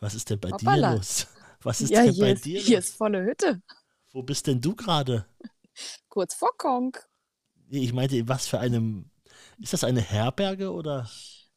[0.00, 0.90] Was ist denn bei Hoppala.
[0.90, 1.26] dir los?
[1.62, 2.88] Was ist Ja, denn hier bei ist, dir hier los?
[2.88, 3.60] ist volle Hütte.
[4.12, 5.26] Wo bist denn du gerade?
[6.08, 6.96] Kurz vor Kong.
[7.68, 9.10] Nee, Ich meinte, in was für einem.
[9.58, 11.08] Ist das eine Herberge oder?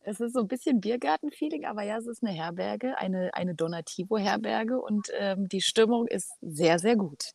[0.02, 4.80] Es ist so ein bisschen Biergarten-Feeling, aber ja, es ist eine Herberge, eine, eine Donativo-Herberge
[4.80, 7.32] und ähm, die Stimmung ist sehr, sehr gut.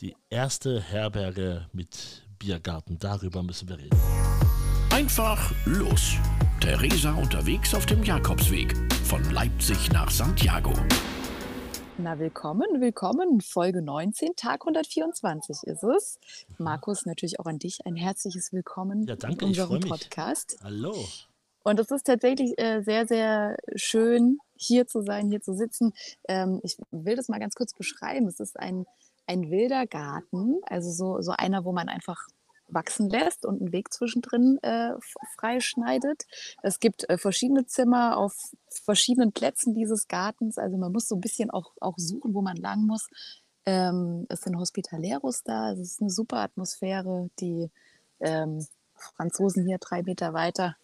[0.00, 2.98] Die erste Herberge mit Biergarten.
[2.98, 3.98] Darüber müssen wir reden.
[4.90, 6.14] Einfach los.
[6.60, 8.74] Theresa unterwegs auf dem Jakobsweg
[9.12, 10.72] von Leipzig nach Santiago.
[11.98, 13.42] Na, willkommen, willkommen.
[13.42, 16.18] Folge 19, Tag 124 ist es.
[16.56, 19.82] Markus, natürlich auch an dich ein herzliches Willkommen Ja, danke, in ich unserem.
[19.82, 20.56] Podcast.
[20.64, 20.94] Hallo.
[21.62, 25.92] Und es ist tatsächlich äh, sehr, sehr schön, hier zu sein, hier zu sitzen.
[26.26, 28.26] Ähm, ich will das mal ganz kurz beschreiben.
[28.28, 28.86] Es ist ein,
[29.26, 32.16] ein wilder Garten, also so, so einer, wo man einfach
[32.72, 34.92] wachsen lässt und einen Weg zwischendrin äh,
[35.36, 36.24] freischneidet.
[36.62, 38.34] Es gibt äh, verschiedene Zimmer auf
[38.84, 40.58] verschiedenen Plätzen dieses Gartens.
[40.58, 43.08] Also man muss so ein bisschen auch, auch suchen, wo man lang muss.
[43.66, 45.72] Ähm, es sind Hospitaleros da.
[45.72, 47.30] Es ist eine super Atmosphäre.
[47.40, 47.70] Die
[48.20, 50.76] ähm, Franzosen hier drei Meter weiter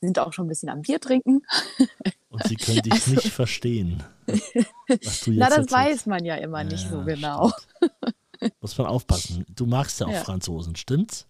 [0.00, 1.42] sind auch schon ein bisschen am Bier trinken.
[2.28, 4.02] Und sie können dich nicht verstehen.
[4.26, 4.36] Na,
[4.88, 5.72] das erzählst.
[5.72, 7.52] weiß man ja immer nicht so Ja, genau.
[8.60, 9.44] Muss man aufpassen.
[9.48, 10.24] Du magst ja auch Ja.
[10.24, 11.26] Franzosen, stimmt's?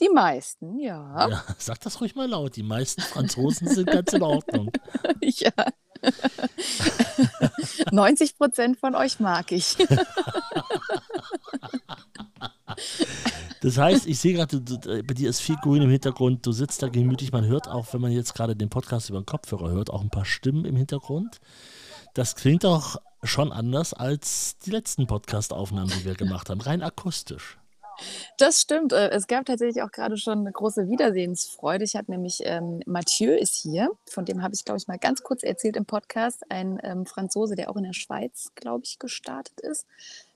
[0.00, 1.28] Die meisten, ja.
[1.28, 2.54] Ja, sag das ruhig mal laut.
[2.56, 4.70] Die meisten Franzosen sind ganz in Ordnung.
[5.22, 5.50] ja.
[7.90, 9.76] 90 Prozent von euch mag ich.
[13.60, 14.60] Das heißt, ich sehe gerade,
[15.02, 16.46] bei dir ist viel Grün im Hintergrund.
[16.46, 17.32] Du sitzt da gemütlich.
[17.32, 20.10] Man hört auch, wenn man jetzt gerade den Podcast über den Kopfhörer hört, auch ein
[20.10, 21.40] paar Stimmen im Hintergrund.
[22.14, 26.60] Das klingt doch schon anders als die letzten Podcast-Aufnahmen, die wir gemacht haben.
[26.60, 27.58] Rein akustisch.
[28.36, 28.92] Das stimmt.
[28.92, 31.84] Äh, Es gab tatsächlich auch gerade schon eine große Wiedersehensfreude.
[31.84, 35.22] Ich hatte nämlich, ähm, Mathieu ist hier, von dem habe ich, glaube ich, mal ganz
[35.22, 36.44] kurz erzählt im Podcast.
[36.48, 39.86] Ein ähm, Franzose, der auch in der Schweiz, glaube ich, gestartet ist.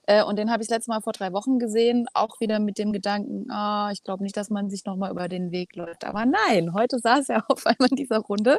[0.05, 2.77] Äh, und den habe ich das letzte Mal vor drei Wochen gesehen, auch wieder mit
[2.77, 6.03] dem Gedanken, ah, ich glaube nicht, dass man sich nochmal über den Weg läuft.
[6.03, 8.57] Aber nein, heute saß er auf einmal in dieser Runde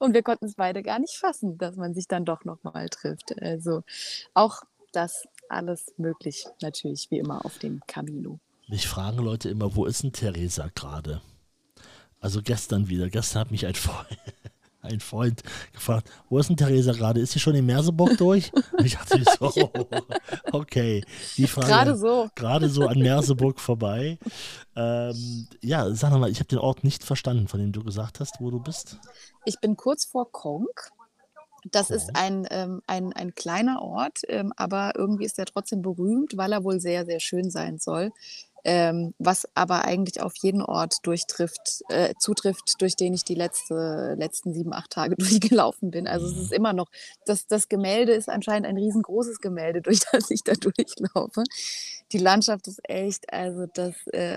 [0.00, 3.40] und wir konnten es beide gar nicht fassen, dass man sich dann doch nochmal trifft.
[3.40, 3.82] Also
[4.34, 4.62] auch
[4.92, 8.38] das alles möglich, natürlich, wie immer auf dem Camino.
[8.68, 11.20] Mich fragen Leute immer, wo ist denn Theresa gerade?
[12.20, 13.10] Also gestern wieder.
[13.10, 14.06] Gestern hat mich ein Freund,
[14.80, 17.20] ein Freund gefragt, wo ist denn Theresa gerade?
[17.20, 18.52] Ist sie schon in Merseburg durch?
[18.78, 19.70] Und ich dachte so,
[20.52, 21.04] okay.
[21.36, 22.30] Die Frage Gerade so.
[22.34, 24.18] gerade so an Merseburg vorbei.
[24.76, 28.40] Ähm, ja, sag mal, ich habe den Ort nicht verstanden, von dem du gesagt hast,
[28.40, 28.98] wo du bist.
[29.44, 30.68] Ich bin kurz vor Kong.
[31.70, 36.36] Das ist ein, ähm, ein, ein kleiner Ort, ähm, aber irgendwie ist er trotzdem berühmt,
[36.36, 38.12] weil er wohl sehr, sehr schön sein soll.
[38.64, 44.14] Ähm, was aber eigentlich auf jeden Ort durchtrifft, äh, zutrifft, durch den ich die letzte,
[44.16, 46.06] letzten sieben, acht Tage durchgelaufen bin.
[46.06, 46.86] Also es ist immer noch,
[47.26, 51.42] das, das Gemälde ist anscheinend ein riesengroßes Gemälde, durch das ich da durchlaufe.
[52.12, 54.36] Die Landschaft ist echt, also das äh,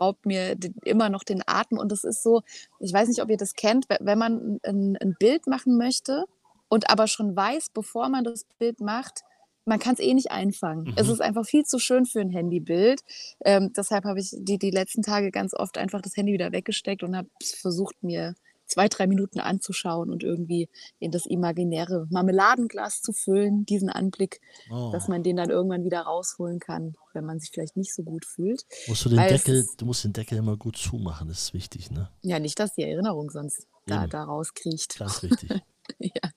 [0.00, 2.42] raubt mir den- immer noch den Atem und das ist so,
[2.80, 6.24] ich weiß nicht, ob ihr das kennt, we- wenn man ein, ein Bild machen möchte
[6.68, 9.22] und aber schon weiß, bevor man das Bild macht,
[9.64, 10.92] man kann es eh nicht einfangen.
[10.96, 11.12] Es Mhm.
[11.14, 13.00] ist einfach viel zu schön für ein Handybild.
[13.44, 17.02] Ähm, deshalb habe ich die, die letzten Tage ganz oft einfach das Handy wieder weggesteckt
[17.02, 17.28] und habe
[17.60, 18.34] versucht, mir
[18.66, 20.68] zwei, drei Minuten anzuschauen und irgendwie
[20.98, 24.40] in das imaginäre Marmeladenglas zu füllen, diesen Anblick,
[24.70, 28.02] Oh, dass man den dann irgendwann wieder rausholen kann, wenn man sich vielleicht nicht so
[28.02, 28.64] gut fühlt.
[28.88, 31.42] musst du den weil es Deckel, ist- du musst den Deckel immer gut zumachen, das
[31.42, 32.08] ist wichtig, ne?
[32.22, 34.98] Ja, nicht, dass die Erinnerung sonst da, da rauskriecht.
[34.98, 35.50] Ganz wichtig.
[35.98, 36.30] Ja.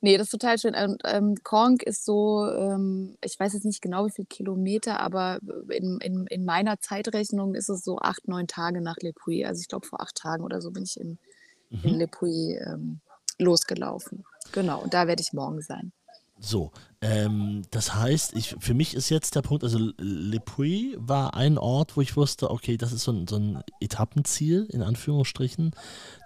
[0.00, 0.74] Nee, das ist total schön.
[0.74, 5.38] Und ähm, Kong ist so, ähm, ich weiß jetzt nicht genau, wie viele Kilometer, aber
[5.68, 9.44] in, in, in meiner Zeitrechnung ist es so acht, neun Tage nach Le Puy.
[9.44, 11.18] Also ich glaube, vor acht Tagen oder so bin ich in,
[11.82, 11.98] in Mhm.
[11.98, 13.00] Le Puy ähm,
[13.38, 14.24] losgelaufen.
[14.52, 15.92] Genau, und da werde ich morgen sein.
[16.44, 21.34] So, ähm, das heißt, ich, für mich ist jetzt der Punkt, also Le Puy war
[21.34, 25.72] ein Ort, wo ich wusste, okay, das ist so ein, so ein Etappenziel, in Anführungsstrichen.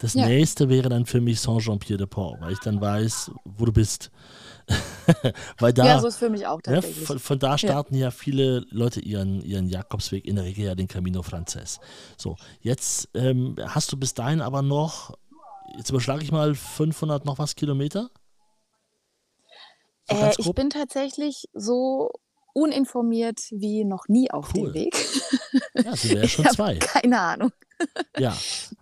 [0.00, 0.26] Das Ja.
[0.26, 4.10] nächste wäre dann für mich Saint-Jean-Pied-de-Port, weil ich dann weiß, wo du bist.
[5.58, 7.06] weil da, ja, so ist für mich auch ja, tatsächlich.
[7.06, 8.10] von, von da starten ja.
[8.10, 11.81] viele Leute ihren, ihren Jakobsweg, in der Regel ja den Camino Frances.
[12.16, 15.14] So, jetzt ähm, hast du bis dahin aber noch,
[15.76, 18.10] jetzt überschlage ich mal 500 noch was Kilometer?
[20.08, 22.10] Äh, ich bin tatsächlich so
[22.55, 24.72] uninformiert wie noch nie auf Cool.
[24.72, 24.96] dem Weg.
[25.75, 26.76] Ja, sind wir ja schon zwei.
[26.76, 27.52] keine Ahnung.
[28.19, 28.37] Ja,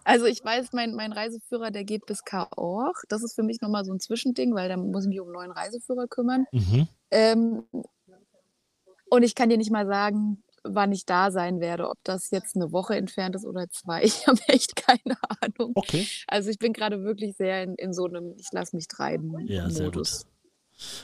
[0.05, 3.03] Also ich weiß, mein, mein Reiseführer, der geht bis Cahors.
[3.09, 5.35] Das ist für mich nochmal so ein Zwischending, weil da muss ich mich um einen
[5.35, 6.47] neuen Reiseführer kümmern.
[6.53, 6.89] mhm.
[7.11, 7.65] Ähm,
[9.09, 11.89] und ich kann dir nicht mal sagen, wann ich da sein werde.
[11.89, 15.73] Ob das jetzt eine Woche entfernt ist oder zwei, ich habe echt keine Ahnung.
[15.75, 16.07] Okay.
[16.27, 19.69] Also ich bin gerade wirklich sehr in, in so einem Ich lasse mich treiben Ja,
[19.71, 20.09] sehr gut.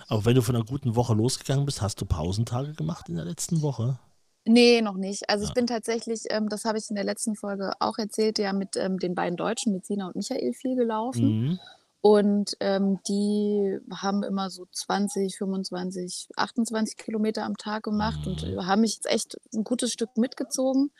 [0.08, 3.24] Aber wenn du von einer guten Woche losgegangen bist, hast du Pausentage gemacht in der
[3.24, 3.98] letzten Woche?
[4.44, 5.28] Nee, noch nicht.
[5.30, 5.54] Also ich Ja.
[5.54, 8.98] bin tatsächlich, ähm, das habe ich in der letzten Folge auch erzählt, ja mit ähm,
[8.98, 11.40] den beiden Deutschen, mit Sina und Michael viel gelaufen.
[11.50, 11.58] Mhm.
[12.00, 18.58] Und ähm, die haben immer so 20, 25, 28 Kilometer am Tag gemacht und Mhm.
[18.58, 20.90] äh, haben mich jetzt echt ein gutes Stück mitgezogen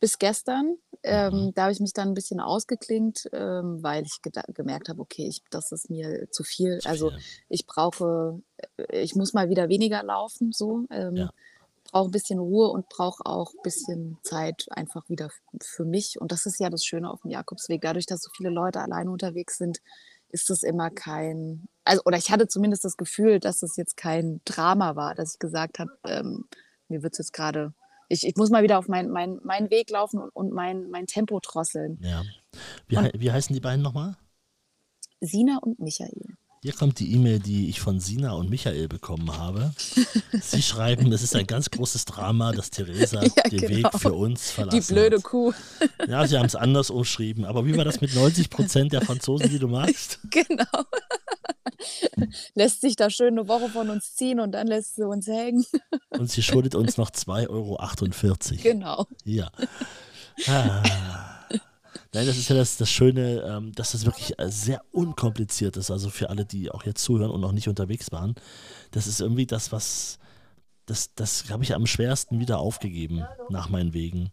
[0.00, 0.76] bis gestern.
[1.02, 1.54] Ähm, Mhm.
[1.54, 4.20] da habe ich mich dann ein bisschen ausgeklingt, ähm, weil ich
[4.54, 6.78] gemerkt habe, okay, ich, das ist mir zu viel.
[6.78, 7.18] Zu Also viel.
[7.48, 8.40] ich brauche,
[8.76, 10.84] äh, ich muss mal wieder weniger laufen, so.
[10.90, 11.30] Ähm, Ja.
[11.92, 15.28] brauche ein bisschen Ruhe und brauche auch ein bisschen Zeit einfach wieder
[15.62, 16.20] für mich.
[16.20, 17.82] Und das ist ja das Schöne auf dem Jakobsweg.
[17.82, 19.78] Dadurch, dass so viele Leute alleine unterwegs sind,
[20.30, 24.40] ist es immer kein, also, oder ich hatte zumindest das Gefühl, dass es jetzt kein
[24.44, 26.46] Drama war, dass ich gesagt habe, ähm,
[26.88, 27.72] mir wird es jetzt gerade,
[28.08, 31.06] ich, ich muss mal wieder auf meinen mein, mein Weg laufen und, und mein, mein
[31.06, 31.98] Tempo drosseln.
[32.02, 32.22] Ja.
[32.88, 34.16] Wie, Und- wie heißen die beiden nochmal?
[35.20, 36.36] Sina und Michael.
[36.62, 39.74] Hier kommt die E-Mail, die ich von Sina und Michael bekommen habe.
[40.40, 43.92] Sie schreiben, es ist ein ganz großes Drama, dass Theresa Ja, den genau.
[43.92, 45.24] Weg für uns verlassen Die blöde hat.
[45.24, 45.52] Kuh.
[46.08, 47.44] Ja, sie haben es anders umschrieben.
[47.44, 50.20] Aber wie war das mit 90 Prozent der Franzosen, die du magst?
[50.30, 50.64] Genau.
[52.54, 55.64] lässt sich da schön eine Woche von uns ziehen und dann lässt sie uns hängen.
[56.10, 57.78] Und sie schuldet uns noch 2,48 Euro.
[58.62, 59.06] Genau.
[59.24, 59.50] Ja.
[60.46, 60.82] Ah.
[62.12, 65.90] Nein, das ist ja das, das Schöne, ähm, dass das wirklich äh, sehr unkompliziert ist.
[65.90, 68.36] Also für alle, die auch jetzt zuhören und noch nicht unterwegs waren.
[68.92, 70.20] Das ist irgendwie das, was,
[70.86, 74.30] das, das habe ich am schwersten wieder aufgegeben nach meinen Wegen.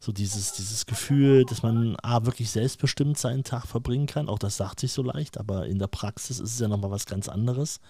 [0.00, 4.28] So dieses, dieses Gefühl, dass man A, wirklich selbstbestimmt seinen Tag verbringen kann.
[4.28, 7.06] Auch das sagt sich so leicht, aber in der Praxis ist es ja nochmal was
[7.06, 7.80] ganz anderes.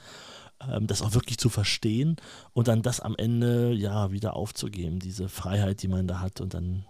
[0.66, 2.16] Ähm, das auch wirklich zu verstehen
[2.52, 6.55] und dann das am Ende ja wieder aufzugeben, diese Freiheit, die man da hat und
[6.55, 6.84] dann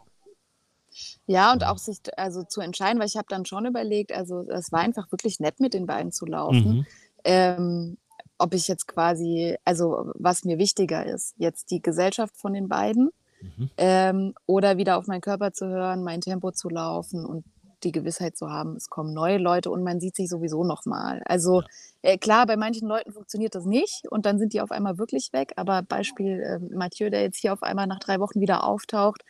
[1.26, 4.72] Ja, und auch sich also zu entscheiden, weil ich habe dann schon überlegt, also es
[4.72, 6.78] war einfach wirklich nett, mit den beiden zu laufen.
[6.78, 6.86] Mhm.
[7.24, 7.98] Ähm,
[8.38, 13.10] ob ich jetzt quasi, also was mir wichtiger ist, jetzt die Gesellschaft von den beiden
[13.40, 13.70] Mhm.
[13.76, 17.44] ähm, oder wieder auf meinen Körper zu hören, mein Tempo zu laufen und
[17.84, 21.22] die Gewissheit zu haben, es kommen neue Leute und man sieht sich sowieso nochmal.
[21.26, 21.62] Also
[22.02, 25.32] äh, klar, bei manchen Leuten funktioniert das nicht und dann sind die auf einmal wirklich
[25.32, 25.52] weg.
[25.56, 29.22] Aber Beispiel ähm, Mathieu, der jetzt hier auf einmal nach drei Wochen wieder auftaucht,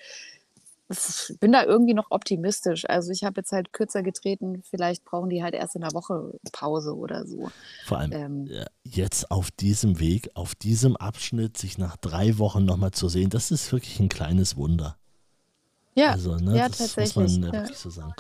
[1.41, 2.89] bin da irgendwie noch optimistisch.
[2.89, 6.33] Also ich habe jetzt halt kürzer getreten, vielleicht brauchen die halt erst in der Woche
[6.53, 7.51] Pause oder so.
[7.85, 12.65] vor allem Ähm, äh, jetzt auf diesem Weg, auf diesem Abschnitt, sich nach drei Wochen
[12.65, 14.97] nochmal zu sehen, das ist wirklich ein kleines Wunder.
[15.95, 17.39] ja, Also, ne, ja, das muss tatsächlich.
[17.39, 17.53] man äh, ja.
[17.63, 18.15] wirklich so sagen.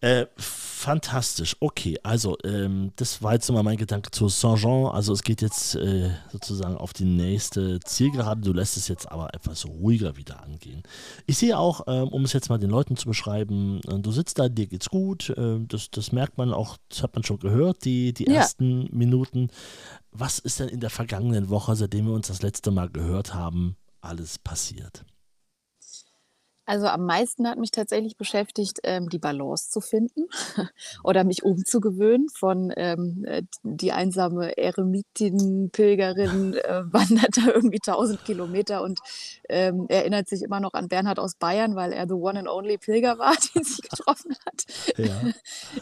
[0.00, 1.56] Äh, fantastisch.
[1.60, 4.86] Okay, also ähm, das war jetzt nochmal mein Gedanke zu Saint-Jean.
[4.86, 8.42] Also es geht jetzt äh, sozusagen auf die nächste Zielgerade.
[8.42, 10.82] Du lässt es jetzt aber etwas ruhiger wieder angehen.
[11.26, 14.38] Ich sehe auch, ähm, um es jetzt mal den Leuten zu beschreiben, äh, du sitzt
[14.38, 15.30] da, dir geht's gut.
[15.30, 18.34] Äh, das, das merkt man auch, das hat man schon gehört, die, die Ja.
[18.40, 19.48] ersten Minuten.
[20.12, 23.76] Was ist denn in der vergangenen Woche, seitdem wir uns das letzte Mal gehört haben,
[24.00, 25.04] alles passiert?
[26.66, 30.26] Also am meisten hat mich tatsächlich beschäftigt, ähm, die Balance zu finden
[31.04, 38.82] oder mich umzugewöhnen von ähm, äh, die einsame Eremitin-Pilgerin äh, wandert da irgendwie 1000 Kilometer
[38.82, 39.00] und
[39.48, 42.78] ähm, erinnert sich immer noch an Bernhard aus Bayern, weil er the one and only
[42.78, 44.64] Pilger war, den sie getroffen hat.
[44.96, 45.20] Ja.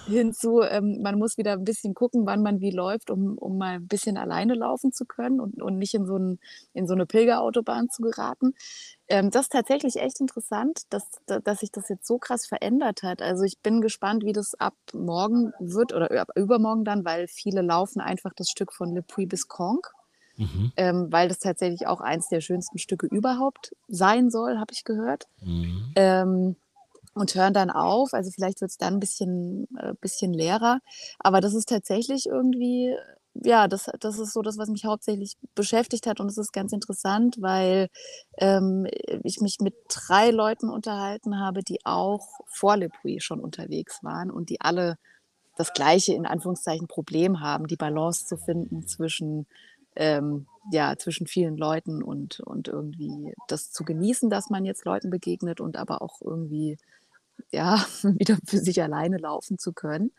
[0.06, 3.74] Hinzu, ähm, man muss wieder ein bisschen gucken, wann man wie läuft, um, um mal
[3.74, 6.40] ein bisschen alleine laufen zu können und, und nicht in so, ein,
[6.72, 8.54] in so eine Pilgerautobahn zu geraten.
[9.12, 13.02] Ähm, das ist tatsächlich echt interessant, dass, da- dass sich das jetzt so krass verändert
[13.02, 13.20] hat.
[13.20, 17.60] Also ich bin gespannt, wie das ab morgen wird oder ab übermorgen dann, weil viele
[17.60, 19.92] laufen einfach das Stück von Le Puy bis Conques,
[20.36, 20.72] Mhm.
[20.76, 25.26] ähm, weil das tatsächlich auch eins der schönsten Stücke überhaupt sein soll, habe ich gehört.
[25.42, 25.92] Mhm.
[25.94, 26.56] Ähm,
[27.14, 28.14] und hören dann auf.
[28.14, 30.78] Also vielleicht wird es dann ein bisschen, äh, bisschen leerer.
[31.18, 32.96] Aber das ist tatsächlich irgendwie,
[33.34, 36.20] ja, das, das ist so das, was mich hauptsächlich beschäftigt hat.
[36.20, 37.88] Und es ist ganz interessant, weil
[38.38, 38.86] ähm,
[39.24, 44.30] ich mich mit drei Leuten unterhalten habe, die auch vor Le Puy schon unterwegs waren
[44.30, 44.96] und die alle
[45.56, 49.46] das gleiche, in Anführungszeichen, Problem haben, die Balance zu finden zwischen
[49.96, 55.10] ähm, ja, zwischen vielen Leuten und, und irgendwie das zu genießen, dass man jetzt Leuten
[55.10, 56.78] begegnet und aber auch irgendwie
[57.50, 60.12] ja, wieder für sich alleine laufen zu können.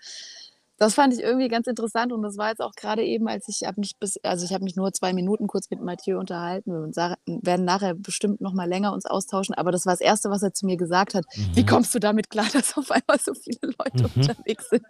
[0.84, 3.66] Das fand ich irgendwie ganz interessant und das war jetzt auch gerade eben, als ich
[3.66, 6.94] habe mich bis, also ich habe mich nur zwei Minuten kurz mit Mathieu unterhalten und
[6.94, 10.44] sa- werden nachher bestimmt noch mal länger uns austauschen, aber das war das Erste, was
[10.44, 11.24] er zu mir gesagt hat.
[11.54, 11.66] Wie Mhm.
[11.68, 14.12] kommst du damit klar, dass auf einmal so viele Leute Mhm.
[14.22, 14.86] unterwegs sind?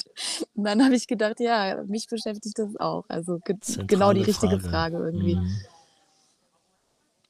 [0.55, 3.05] Und dann habe ich gedacht, ja, mich beschäftigt das auch.
[3.07, 4.97] Also ge genau Zentrale die richtige Frage.
[4.97, 5.35] Frage irgendwie.
[5.35, 5.61] Mhm.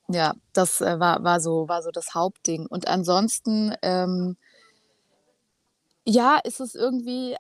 [0.10, 2.66] Ja, das äh, war, war, so, war so das Hauptding.
[2.68, 4.38] Und ansonsten, ähm,
[6.06, 7.38] ja, ist es irgendwie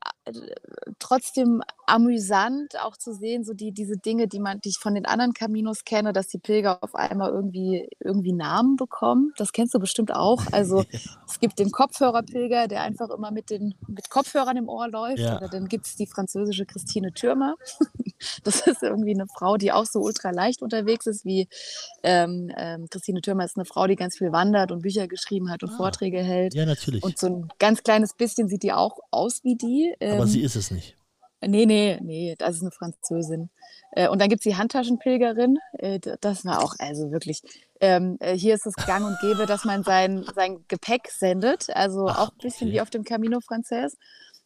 [0.99, 5.05] trotzdem amüsant auch zu sehen, so die diese Dinge, die man die ich von den
[5.05, 9.33] anderen Caminos kenne, dass die Pilger auf einmal irgendwie irgendwie Namen bekommen.
[9.37, 10.41] Das kennst du bestimmt auch.
[10.51, 10.83] Also,
[11.27, 15.19] es gibt den Kopfhörerpilger, der einfach immer mit den mit Kopfhörern im Ohr läuft.
[15.19, 15.37] Ja.
[15.37, 17.55] Oder dann gibt es die französische Christine Türmer.
[18.45, 21.49] Das ist irgendwie eine Frau, die auch so ultra leicht unterwegs ist wie
[22.03, 25.61] ähm, ähm, Christine Türmer ist eine Frau, die ganz viel wandert und Bücher geschrieben hat
[25.61, 25.77] und Ah.
[25.77, 26.53] Vorträge hält.
[26.53, 27.03] Ja, natürlich.
[27.03, 29.93] Und so ein ganz kleines bisschen sieht die auch aus wie die.
[29.99, 30.95] Aber Ähm, sie ist es nicht.
[31.45, 33.49] Nee, nee, nee, das ist eine Französin.
[33.91, 35.57] Äh, und dann gibt es die Handtaschenpilgerin.
[35.73, 37.41] Äh, das war auch, also wirklich.
[37.79, 41.69] Ähm, äh, hier ist es gang und gäbe, dass man sein, sein Gepäck sendet.
[41.75, 42.75] Also Ach, auch ein bisschen okay.
[42.75, 43.97] wie auf dem Camino Frances.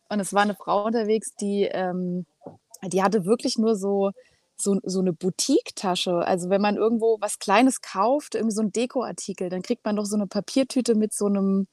[0.09, 2.25] Und es war eine Frau unterwegs, die, ähm,
[2.83, 4.11] die hatte wirklich nur so,
[4.55, 6.25] so, so eine Boutique-Tasche.
[6.25, 10.05] Also wenn man irgendwo was Kleines kauft, irgendwie so ein Dekoartikel, dann kriegt man doch
[10.05, 11.67] so eine Papiertüte mit so einem,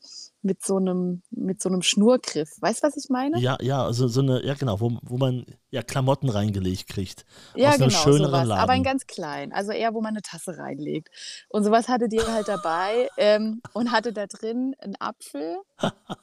[0.45, 2.51] mit so einem, mit so einem Schnurgriff.
[2.61, 3.41] Weißt du, was ich meine?
[3.41, 7.25] Ja, ja, also so eine, ja genau, wo, wo man ja Klamotten reingelegt kriegt.
[7.57, 8.47] Ja, aus einem genau, schöneren sowas.
[8.47, 8.63] Laden.
[8.63, 9.53] Aber in ganz klein.
[9.53, 11.09] Also eher, wo man eine Tasse reinlegt.
[11.49, 15.57] Und sowas hatte die halt dabei ähm, und hatte da drin einen Apfel,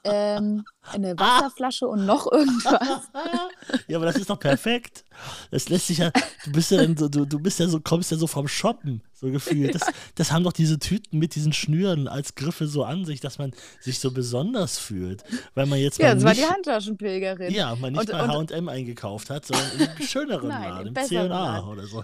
[0.05, 3.09] ähm, eine Wasserflasche und noch irgendwas.
[3.87, 5.03] ja, aber das ist doch perfekt.
[5.51, 6.11] Das lässt sich ja,
[6.45, 9.29] du bist ja so, du, du bist ja so, kommst ja so vom Shoppen, so
[9.29, 9.75] gefühlt.
[9.75, 9.83] Das,
[10.15, 13.51] das haben doch diese Tüten mit diesen Schnüren als Griffe so an sich, dass man
[13.81, 15.23] sich so besonders fühlt.
[15.53, 17.53] Weil man jetzt Ja, das war nicht, die Handtaschenpilgerin.
[17.53, 20.95] ja, man nicht Und- bei H&M eingekauft hat, sondern in einem schöneren Nein, Laden, im
[20.95, 21.69] im C&A Laden.
[21.69, 22.03] oder so.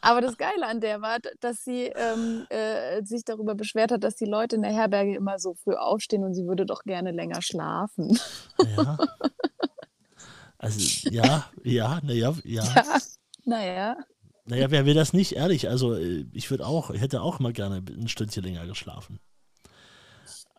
[0.00, 4.16] Aber das Geile an der war, dass sie ähm, äh, sich darüber beschwert hat, dass
[4.16, 7.42] die Leute in der Herberge immer so früh aufstehen und sie würde doch gerne länger
[7.42, 8.18] schlafen.
[8.76, 8.98] Ja.
[10.60, 12.64] Also, ja, ja, naja, ja.
[12.64, 12.98] Ja,
[13.44, 13.96] naja.
[14.44, 15.68] Naja, wer will das nicht, ehrlich?
[15.68, 19.20] Also, äh, ich würde auch, hätte auch mal gerne ein Stündchen länger geschlafen.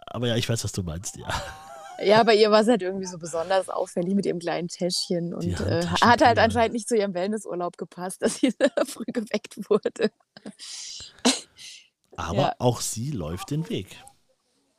[0.06, 1.28] Aber ja, ich weiß, was du meinst, ja.
[2.02, 5.46] Ja, bei ihr war es halt irgendwie so besonders auffällig mit ihrem kleinen Täschchen und
[5.46, 6.40] äh, hat halt Handtaschenpilgerin.
[6.40, 8.52] anscheinend nicht zu ihrem Wellnessurlaub gepasst, dass sie
[8.86, 10.12] früh geweckt wurde.
[12.16, 12.54] Aber Ja.
[12.60, 14.04] auch sie läuft den Weg.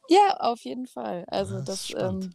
[0.09, 1.25] Ja, auf jeden Fall.
[1.29, 2.33] Also Ah, das das, ähm,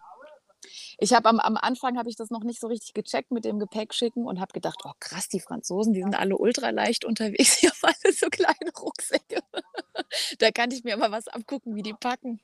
[0.98, 3.60] ich habe am, am Anfang habe ich das noch nicht so richtig gecheckt mit dem
[3.60, 7.60] Gepäck schicken und habe gedacht, oh krass, die Franzosen, die sind alle ultra leicht unterwegs,
[7.60, 9.40] die haben alle so kleine Rucksäcke.
[10.40, 12.40] da kann ich mir mal was abgucken, wie die packen.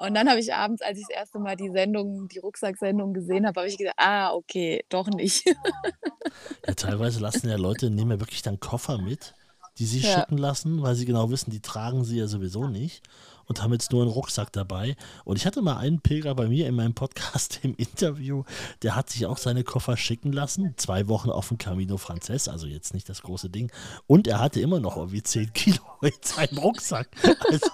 [0.00, 3.46] Und dann habe ich abends, als ich das erste Mal die Sendung, die Rucksacksendung gesehen
[3.46, 5.46] habe, habe ich gedacht, ah, okay, doch nicht.
[6.66, 9.34] Ja, teilweise lassen ja Leute, nehmen ja wirklich dann Koffer mit,
[9.78, 10.20] die sie Ja.
[10.20, 13.02] schicken lassen, weil sie genau wissen, die tragen sie ja sowieso nicht
[13.46, 14.96] und haben jetzt nur einen Rucksack dabei.
[15.24, 18.44] Und ich hatte mal einen Pilger bei mir in meinem Podcast im Interview,
[18.82, 22.66] der hat sich auch seine Koffer schicken lassen, zwei Wochen auf dem Camino Frances, also
[22.66, 23.70] jetzt nicht das große Ding.
[24.06, 27.08] Und er hatte immer noch irgendwie 10 Kilo in seinem Rucksack.
[27.50, 27.70] Also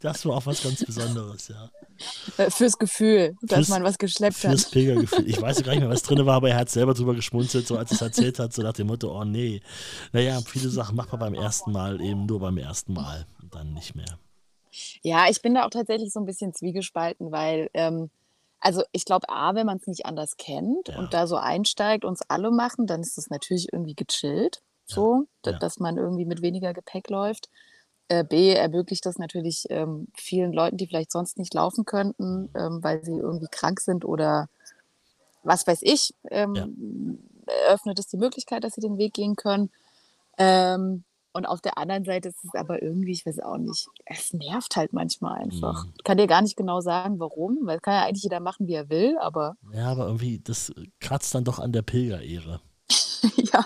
[0.00, 1.70] das war auch was ganz Besonderes, ja.
[2.36, 4.72] Äh, Fürs Gefühl, dass Fürs- man was geschleppt Fürs hat.
[4.72, 5.28] Pilgergefühl.
[5.28, 7.76] Ich weiß gar nicht mehr, was drin war, aber er hat selber drüber geschmunzelt, so
[7.78, 9.60] als er es erzählt hat, so nach dem Motto, oh nee.
[10.12, 13.72] Naja, viele Sachen macht man beim ersten Mal eben nur beim ersten Mal und dann
[13.74, 14.18] nicht mehr.
[15.02, 18.10] Ja, ich bin da auch tatsächlich so ein bisschen zwiegespalten, weil, ähm,
[18.60, 20.98] also ich glaube, A, wenn man es nicht anders kennt Ja.
[20.98, 24.94] und da so einsteigt und es alle machen, dann ist es natürlich irgendwie gechillt, Ja,
[24.94, 25.58] so, d- ja.
[25.58, 27.48] dass man irgendwie mit weniger Gepäck läuft.
[28.08, 32.82] Äh, B, ermöglicht das natürlich ähm, vielen Leuten, die vielleicht sonst nicht laufen könnten, ähm,
[32.82, 34.48] weil sie irgendwie krank sind oder
[35.42, 39.70] was weiß ich, ähm, eröffnet es die Möglichkeit, dass sie den Weg gehen können.
[40.38, 41.04] Ähm,
[41.34, 44.76] und auf der anderen Seite ist es aber irgendwie, ich weiß auch nicht, es nervt
[44.76, 45.84] halt manchmal einfach.
[45.84, 45.92] Mhm.
[45.98, 48.74] Ich kann dir gar nicht genau sagen, warum, weil kann ja eigentlich jeder machen, wie
[48.74, 52.60] er will, aber Ja, aber irgendwie, das kratzt dann doch an der Pilgerehre.
[53.36, 53.64] ja,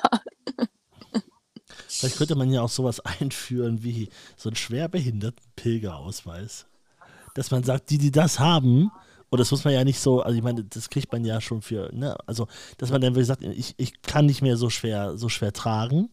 [1.98, 6.66] Vielleicht könnte man ja auch sowas einführen wie so einen schwerbehinderten Pilgerausweis.
[7.34, 8.90] Dass man sagt, die, die das haben,
[9.30, 11.60] und das muss man ja nicht so, also ich meine, das kriegt man ja schon
[11.60, 12.46] für, ne, also,
[12.78, 16.10] dass man dann wirklich sagt, ich, ich kann nicht mehr so schwer, so schwer tragen.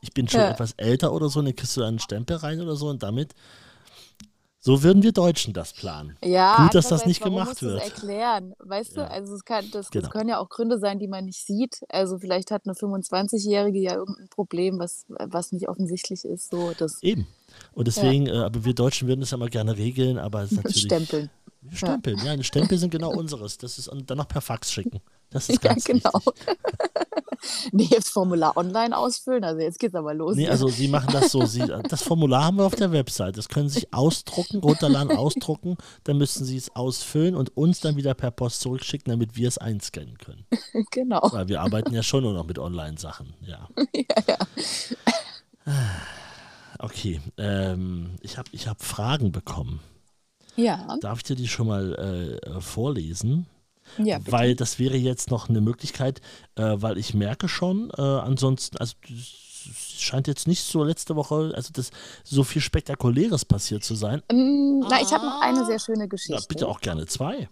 [0.00, 0.50] Ich bin schon Ja.
[0.50, 3.34] etwas älter oder so, und dann kriegst du einen Stempel rein oder so und damit.
[4.60, 6.16] So würden wir Deutschen das planen.
[6.22, 6.56] ja.
[6.64, 7.80] Gut, dass das nicht gemacht wird.
[7.80, 9.04] erklären, weißt Ja.
[9.06, 10.02] du, also es kann, das, Genau.
[10.02, 11.80] das können ja auch Gründe sein, die man nicht sieht.
[11.88, 17.00] Also vielleicht hat eine 25-Jährige ja irgendein Problem, was, was nicht offensichtlich ist, so das
[17.02, 17.28] Eben.
[17.72, 20.56] Und deswegen, äh, aber wir Deutschen würden es ja mal gerne regeln, aber es ist
[20.58, 20.82] natürlich.
[20.82, 21.30] Stempeln.
[21.72, 23.58] Stempeln, ja, Stempel sind genau unseres.
[23.58, 25.00] Das ist und dann noch per Fax schicken.
[25.30, 26.10] Das ist Ja, ganz genau.
[27.72, 30.36] nee, das Formular online ausfüllen, also jetzt geht's aber los.
[30.36, 31.44] Nee, also sie machen das so.
[31.46, 33.36] Sie, das Formular haben wir auf der Website.
[33.36, 35.76] Das können Sie sich ausdrucken, runterladen, ausdrucken.
[36.04, 39.58] Dann müssen Sie es ausfüllen und uns dann wieder per Post zurückschicken, damit wir es
[39.58, 40.44] einscannen können.
[40.90, 41.28] genau.
[41.32, 43.34] Weil wir arbeiten ja schon nur noch mit Online-Sachen.
[43.42, 43.68] Ja.
[46.80, 49.80] Okay, ähm, ich habe ich hab Fragen bekommen.
[50.54, 50.96] Ja.
[51.00, 53.46] Darf ich dir die schon mal äh, vorlesen?
[53.96, 54.18] Ja.
[54.24, 56.20] Weil das wäre jetzt noch eine Möglichkeit,
[56.56, 61.52] äh, weil ich merke schon, äh, ansonsten, also es scheint jetzt nicht so letzte Woche,
[61.54, 61.90] also das
[62.24, 64.22] so viel Spektakuläres passiert zu sein.
[64.30, 66.40] Ähm, na, ich habe noch eine sehr schöne Geschichte.
[66.40, 67.48] Ja, bitte auch gerne zwei.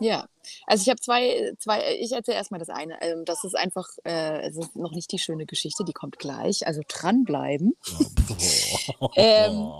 [0.00, 0.26] Ja,
[0.66, 3.00] also ich habe zwei, zwei, ich erzähle erstmal das eine.
[3.02, 6.66] Ähm, das ist einfach, äh, es ist noch nicht die schöne Geschichte, die kommt gleich.
[6.66, 7.74] Also dranbleiben.
[7.92, 8.69] Oh,
[9.16, 9.70] ähm,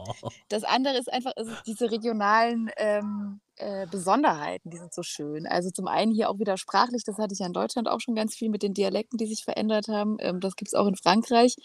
[0.49, 5.47] das andere ist einfach ist diese regionalen ähm, äh, Besonderheiten, die sind so schön.
[5.47, 8.15] Also zum einen hier auch wieder sprachlich, das hatte ich ja in Deutschland auch schon
[8.15, 10.17] ganz viel mit den Dialekten, die sich verändert haben.
[10.21, 11.57] Ähm, das gibt es auch in Frankreich.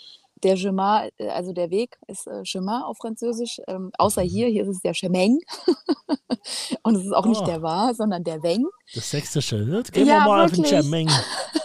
[0.43, 4.27] Der Chemin, äh, also der Weg ist äh, Chemin auf Französisch, ähm, außer Mhm.
[4.27, 5.39] hier, hier ist es der Chemin.
[6.83, 7.45] Und es ist auch nicht Oh.
[7.45, 8.65] der War, sondern der Weng.
[8.93, 10.85] Das sächsische, jetzt gehen Ja, wir mal auf den wirklich.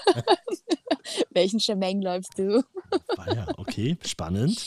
[1.30, 2.62] Welchen Chemin läufst du?
[3.16, 4.60] Ah ja, okay, spannend.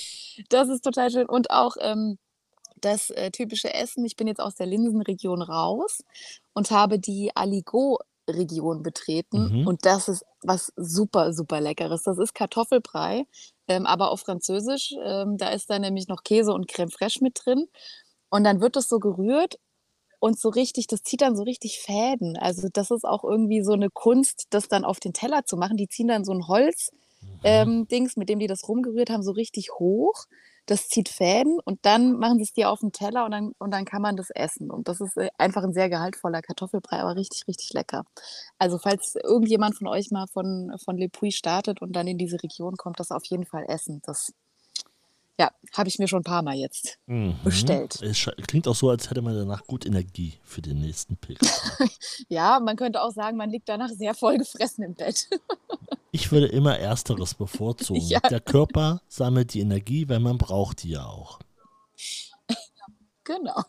[0.49, 1.27] Das ist total schön.
[1.27, 2.17] Und auch ähm,
[2.83, 4.05] das äh, typische Essen.
[4.05, 6.03] Ich bin jetzt aus der Linsenregion raus
[6.53, 9.61] und habe die Aligot-Region betreten.
[9.61, 9.67] Mhm.
[9.67, 12.03] Und das ist was super, super Leckeres.
[12.03, 13.25] Das ist Kartoffelbrei,
[13.67, 14.93] ähm, aber auf Französisch.
[15.03, 17.67] Ähm, da ist dann nämlich noch Käse und Creme fraiche mit drin.
[18.29, 19.59] Und dann wird das so gerührt
[20.23, 22.37] und so richtig, das zieht dann so richtig Fäden.
[22.37, 25.77] Also das ist auch irgendwie so eine Kunst, das dann auf den Teller zu machen.
[25.77, 27.43] Die ziehen dann so ein Holz Mhm.
[27.43, 30.25] ähm, Dings, mit dem die das rumgerührt haben, so richtig hoch.
[30.65, 33.71] Das zieht Fäden und dann machen sie es dir auf den Teller und dann, und
[33.71, 34.71] dann kann man das essen.
[34.71, 38.05] Und das ist äh, einfach ein sehr gehaltvoller Kartoffelbrei, aber richtig, richtig lecker.
[38.59, 42.41] Also falls irgendjemand von euch mal von, von Le Puy startet und dann in diese
[42.41, 44.01] Region kommt, das auf jeden Fall essen.
[44.05, 44.31] Das
[45.39, 47.35] ja, habe ich mir schon ein paar Mal jetzt Mhm.
[47.43, 48.01] bestellt.
[48.01, 51.89] Es klingt auch so, als hätte man danach gut Energie für den nächsten Pilgertag.
[52.29, 55.27] Ja, man könnte auch sagen, man liegt danach sehr voll gefressen im Bett.
[56.15, 57.99] Ich würde immer Ersteres bevorzugen.
[58.01, 58.19] Ja.
[58.19, 61.39] Der Körper sammelt die Energie, weil man braucht die ja auch.
[63.23, 63.63] Genau.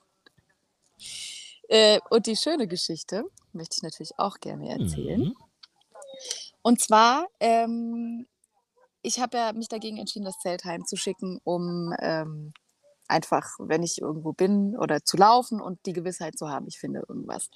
[1.69, 5.21] Äh, und die schöne Geschichte möchte ich natürlich auch gerne erzählen.
[5.21, 5.37] Mhm.
[6.63, 8.27] Und zwar, ähm,
[9.05, 12.53] ich habe ja mich dagegen entschieden, das Zelt heimzuschicken, um ähm,
[13.07, 17.05] einfach, wenn ich irgendwo bin oder zu laufen und die Gewissheit zu haben, ich finde
[17.07, 17.51] irgendwas.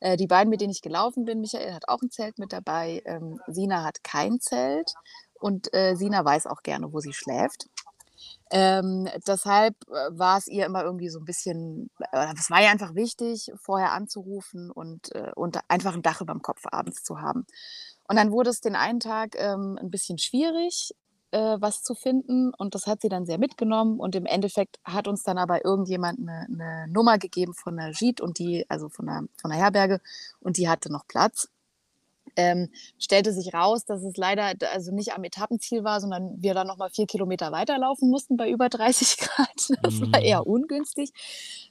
[0.00, 3.00] Äh, die beiden, mit denen ich gelaufen bin, Michael hat auch ein Zelt mit dabei,
[3.06, 4.92] ähm, Sina hat kein Zelt
[5.34, 7.68] und äh, Sina weiß auch gerne, wo sie schläft.
[8.50, 12.70] Ähm, deshalb äh, war es ihr immer irgendwie so ein bisschen, äh, es war ihr
[12.70, 17.20] einfach wichtig, vorher anzurufen und, äh, und einfach ein Dach über dem Kopf abends zu
[17.20, 17.46] haben.
[18.08, 20.94] Und dann wurde es den einen Tag ähm, ein bisschen schwierig,
[21.30, 22.52] äh, was zu finden.
[22.54, 24.00] Und das hat sie dann sehr mitgenommen.
[24.00, 28.22] Und im Endeffekt hat uns dann aber irgendjemand eine, eine Nummer gegeben von der Gite
[28.22, 30.00] und die, also von der, von der Herberge,
[30.40, 31.48] und die hatte noch Platz.
[32.38, 36.68] Ähm, stellte sich raus, dass es leider also nicht am Etappenziel war, sondern wir dann
[36.68, 39.68] noch mal vier Kilometer weiterlaufen mussten bei über 30 Grad.
[39.82, 40.24] Das war Mhm.
[40.24, 41.12] eher ungünstig.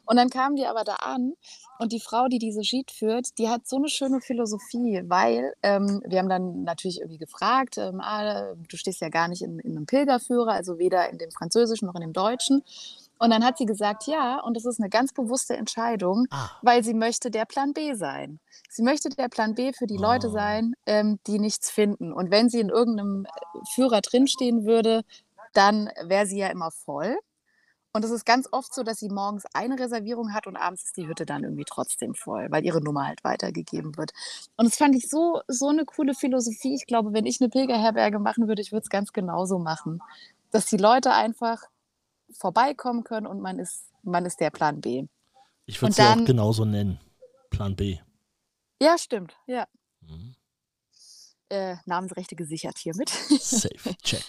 [0.06, 1.34] Und dann kamen wir aber da an
[1.80, 6.02] und die Frau, die diese Sheet führt, die hat so eine schöne Philosophie, weil ähm,
[6.06, 9.78] wir haben dann natürlich irgendwie gefragt, ähm, ah, du stehst ja gar nicht in, in
[9.78, 12.64] einem Pilgerführer, also weder in dem Französischen noch in dem Deutschen.
[13.20, 16.84] Und dann hat sie gesagt, ja, und das ist eine ganz bewusste Entscheidung, Ah, weil
[16.84, 18.40] sie möchte der Plan B sein.
[18.70, 20.32] Sie möchte der Plan B für die Leute Oh.
[20.32, 22.14] sein, ähm, die nichts finden.
[22.14, 25.02] Und wenn sie in irgendeinem äh, Führer drinstehen würde,
[25.54, 27.18] dann wäre sie ja immer voll.
[27.94, 30.98] Und es ist ganz oft so, dass sie morgens eine Reservierung hat und abends ist
[30.98, 34.12] die Hütte dann irgendwie trotzdem voll, weil ihre Nummer halt weitergegeben wird.
[34.56, 36.76] Und das fand ich so, so eine coole Philosophie.
[36.76, 40.00] Ich glaube, wenn ich eine Pilgerherberge machen würde, ich würde es ganz genauso machen.
[40.52, 41.64] Dass die Leute einfach
[42.32, 45.08] vorbeikommen können und man ist, man ist der Plan B.
[45.66, 47.00] ich würde Und sie auch genauso nennen.
[47.50, 48.00] Plan B.
[48.82, 49.36] Ja, stimmt.
[49.48, 49.68] Ja.
[50.02, 50.36] Mhm.
[51.50, 53.10] Äh, Namensrechte gesichert hiermit.
[53.10, 54.24] Safe, check.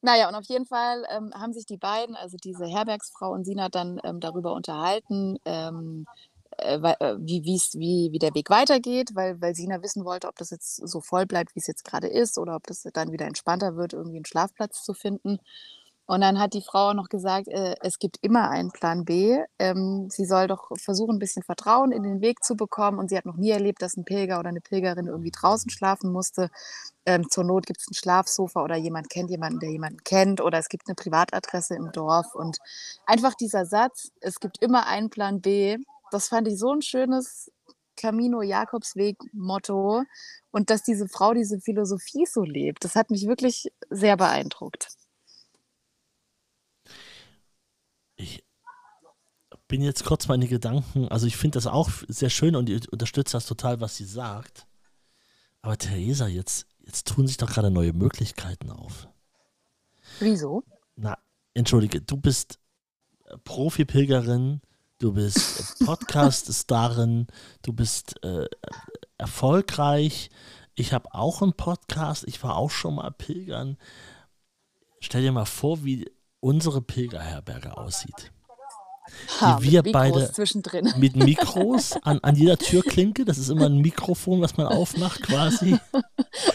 [0.00, 3.68] Naja, und auf jeden Fall ähm, haben sich die beiden, also diese Herbergsfrau und Sina,
[3.68, 6.06] dann ähm, darüber unterhalten, ähm,
[6.58, 10.50] äh, äh, wie, wie, wie der Weg weitergeht, weil, weil Sina wissen wollte, ob das
[10.50, 13.76] jetzt so voll bleibt, wie es jetzt gerade ist, oder ob das dann wieder entspannter
[13.76, 15.38] wird, irgendwie einen Schlafplatz zu finden.
[16.08, 19.40] Und dann hat die Frau noch gesagt, äh, es gibt immer einen Plan B.
[19.58, 22.98] Ähm, sie soll doch versuchen, ein bisschen Vertrauen in den Weg zu bekommen.
[22.98, 26.10] Und sie hat noch nie erlebt, dass ein Pilger oder eine Pilgerin irgendwie draußen schlafen
[26.10, 26.48] musste.
[27.04, 30.40] Ähm, zur Not gibt es ein Schlafsofa oder jemand kennt jemanden, der jemanden kennt.
[30.40, 32.34] Oder es gibt eine Privatadresse im Dorf.
[32.34, 32.56] Und
[33.04, 35.76] einfach dieser Satz, es gibt immer einen Plan B,
[36.10, 37.52] das fand ich so ein schönes
[37.96, 40.04] Camino-Jakobsweg-Motto.
[40.52, 44.88] Und dass diese Frau diese Philosophie so lebt, das hat mich wirklich sehr beeindruckt.
[49.68, 53.32] Bin jetzt kurz meine Gedanken, also ich finde das auch sehr schön und ich unterstütze
[53.32, 54.66] das total, was sie sagt.
[55.60, 59.08] Aber Theresa, jetzt, jetzt tun sich doch gerade neue Möglichkeiten auf.
[60.20, 60.64] Wieso?
[60.96, 61.18] Na,
[61.52, 62.58] entschuldige, du bist
[63.44, 64.62] Profi-Pilgerin,
[64.98, 67.26] du bist Podcast-Starin,
[67.62, 68.46] du bist äh,
[69.18, 70.30] erfolgreich.
[70.74, 73.76] Ich habe auch einen Podcast, ich war auch schon mal pilgern.
[75.00, 78.32] Stell dir mal vor, wie unsere Pilgerherberge aussieht.
[79.40, 80.92] Ha, wir mit Mikros beide- zwischendrin.
[80.98, 83.24] Mit Mikros an, an jeder Türklinke.
[83.24, 85.78] Das ist immer ein Mikrofon, was man aufmacht quasi.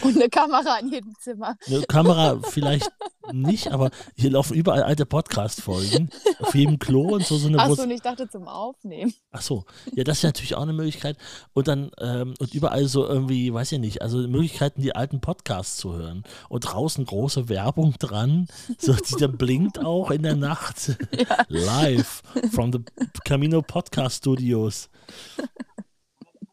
[0.02, 1.56] Und eine Kamera in jedem Zimmer.
[1.66, 2.90] Eine Kamera vielleicht
[3.32, 6.10] nicht, aber hier laufen überall alte Podcast-Folgen.
[6.40, 7.38] Auf jedem Klo und so.
[7.38, 9.14] so eine Achso, und ich dachte zum Aufnehmen.
[9.32, 9.64] Ach so,
[9.94, 11.16] ja, das ist natürlich auch eine Möglichkeit.
[11.54, 15.78] Und dann, ähm, und überall so irgendwie, weiß ich nicht, also Möglichkeiten, die alten Podcasts
[15.78, 16.24] zu hören.
[16.50, 18.46] Und draußen große Werbung dran,
[18.78, 20.96] so, die dann blinkt auch in der Nacht.
[21.48, 22.80] Live from the
[23.24, 24.88] Camino Podcast Studios.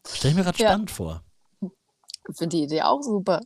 [0.08, 0.68] Stell ich mir gerade Ja.
[0.70, 1.22] spannend vor.
[2.30, 3.40] Ich finde die Idee auch super.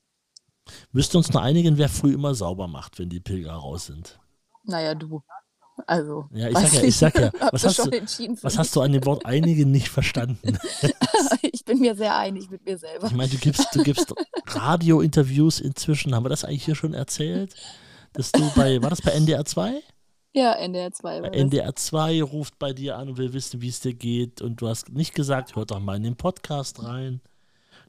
[0.92, 4.18] Müsste uns nur einigen, wer früh immer sauber macht, wenn die Pilger raus sind.
[4.64, 5.22] Naja, du.
[5.86, 6.24] Also.
[6.32, 7.90] Ja, ich sag ja, ich sag ja, was hast du-
[8.42, 10.58] Was hast du an dem Wort einigen nicht verstanden?
[11.42, 13.06] Ich bin mir sehr einig mit mir selber.
[13.08, 14.14] Ich meine, du gibst, du gibst
[14.46, 16.14] Radio-Interviews inzwischen.
[16.14, 17.54] Haben wir das eigentlich hier schon erzählt?
[18.12, 19.82] Dass du bei, war das bei NDR 2?
[20.36, 21.40] Ja, NDR 2 war das.
[21.40, 24.42] NDR 2 ruft bei dir an und will wissen, wie es dir geht.
[24.42, 27.22] Und du hast nicht gesagt, hört doch mal in den Podcast rein.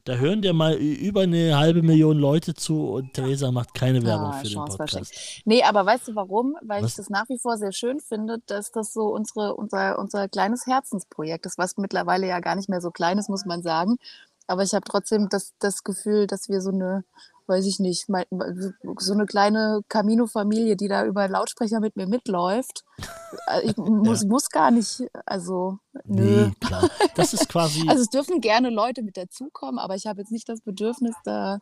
[0.04, 4.28] Da hören dir mal über eine halbe Million Leute zu und Theresa macht keine Werbung
[4.30, 5.42] Ah, für den Podcast.
[5.44, 6.56] Nee, aber weißt du warum?
[6.62, 6.92] Weil Was?
[6.92, 10.64] ich das nach wie vor sehr schön finde, dass das so unsere, unser, unser kleines
[10.66, 13.98] Herzensprojekt ist, was mittlerweile ja gar nicht mehr so klein ist, muss man sagen.
[14.46, 17.04] Aber ich habe trotzdem das, das Gefühl, dass wir so eine,
[17.48, 18.24] weiß ich nicht, mein,
[18.98, 22.84] so eine kleine Camino-Familie, die da über Lautsprecher mit mir mitläuft.
[23.46, 26.46] Äh, Ich muss, muss gar nicht, also nö.
[26.46, 26.88] Nee, klar.
[27.14, 27.86] Das ist quasi.
[27.88, 31.58] Also es dürfen gerne Leute mit dazukommen, aber ich habe jetzt nicht das Bedürfnis, da,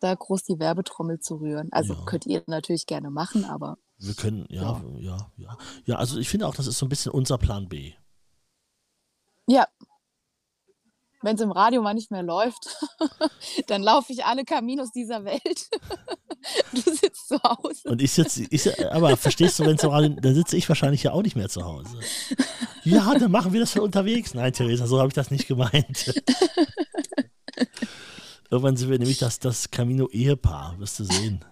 [0.00, 1.68] da groß die Werbetrommel zu rühren.
[1.72, 2.04] Also Ja.
[2.04, 5.56] könnt ihr natürlich gerne machen, aber wir können, ja, ja, ja.
[5.86, 7.92] Ja, also ich finde auch, das ist so ein bisschen unser Plan B.
[9.46, 9.66] ja.
[11.24, 12.76] Wenn es im Radio mal nicht mehr läuft,
[13.68, 15.40] dann laufe ich alle Caminos dieser Welt.
[16.72, 17.88] du sitzt zu Hause.
[17.88, 21.02] Und ich sitze, ich, aber verstehst du, wenn es so Radio, dann sitze ich wahrscheinlich
[21.02, 21.98] ja auch nicht mehr zu Hause.
[22.82, 24.34] Ja, dann machen wir das von unterwegs.
[24.34, 26.12] Nein, Theresa, so habe ich das nicht gemeint.
[28.50, 31.42] Irgendwann sind wir nämlich das, das Camino-Ehepaar, wirst du sehen.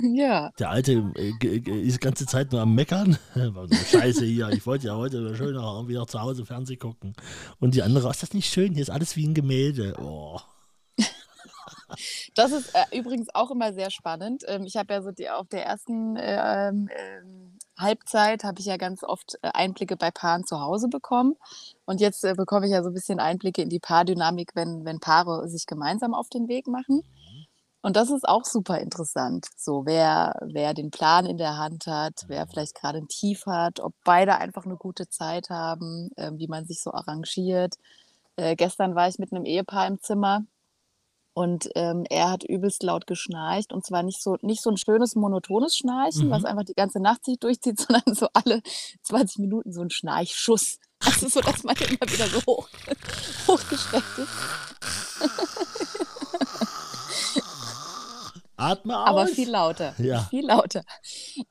[0.00, 0.50] Ja.
[0.58, 3.18] Der Alte äh, ist die ganze Zeit nur am Meckern.
[3.90, 7.14] Scheiße hier, ich wollte ja heute schön auch noch zu Hause Fernsehen gucken.
[7.60, 8.72] Und die andere, ist das nicht schön?
[8.72, 9.94] Hier ist alles wie ein Gemälde.
[10.00, 10.40] Oh.
[12.34, 14.42] Das ist äh, übrigens auch immer sehr spannend.
[14.48, 18.76] Ähm, ich habe ja so die, auf der ersten ähm, ähm, Halbzeit habe ich ja
[18.76, 21.36] ganz oft äh, Einblicke bei Paaren zu Hause bekommen.
[21.84, 25.00] Und jetzt äh, bekomme ich ja so ein bisschen Einblicke in die Paardynamik, wenn, wenn
[25.00, 27.02] Paare sich gemeinsam auf den Weg machen.
[27.84, 29.44] Und das ist auch super interessant.
[29.58, 33.78] So, wer, wer den Plan in der Hand hat, wer vielleicht gerade ein Tief hat,
[33.78, 37.74] ob beide einfach eine gute Zeit haben, ähm, wie man sich so arrangiert.
[38.36, 40.46] Äh, gestern war ich mit einem Ehepaar im Zimmer
[41.34, 45.14] und ähm, er hat übelst laut geschnarcht und zwar nicht so, nicht so ein schönes
[45.14, 46.30] monotones Schnarchen, Mhm.
[46.30, 48.62] was einfach die ganze Nacht sich durchzieht, sondern so alle
[49.02, 50.78] 20 Minuten so ein Schnarchschuss.
[51.04, 52.66] Also so, dass man immer wieder so hoch,
[53.46, 54.30] hochgesteckt ist.
[58.56, 59.08] Atme aus.
[59.08, 59.94] Aber viel lauter.
[59.98, 60.20] Ja.
[60.30, 60.82] Viel lauter.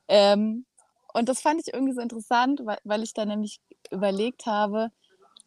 [0.08, 0.66] Ähm,
[1.12, 4.88] und das fand ich irgendwie so interessant, weil, weil ich da nämlich überlegt habe,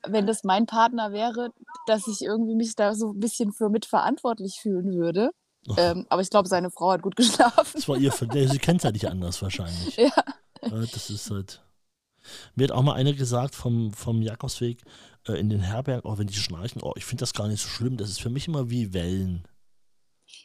[0.07, 1.51] wenn das mein Partner wäre,
[1.87, 5.31] dass ich irgendwie mich da so ein bisschen für mitverantwortlich fühlen würde.
[5.67, 5.75] Oh.
[5.77, 7.71] Ähm, aber ich glaube, seine Frau hat gut geschlafen.
[7.73, 9.97] Das war ihr, sie kennt es ja nicht anders wahrscheinlich.
[10.61, 10.71] Ja.
[10.81, 11.61] Äh, Das ist halt.
[12.55, 14.81] Mir hat auch mal einer gesagt vom, vom Jakobsweg
[15.27, 17.67] äh, in den Herbergen, oh, wenn die schnarchen, oh, ich finde das gar nicht so
[17.69, 17.95] schlimm.
[17.97, 19.43] Das ist für mich immer wie Wellen.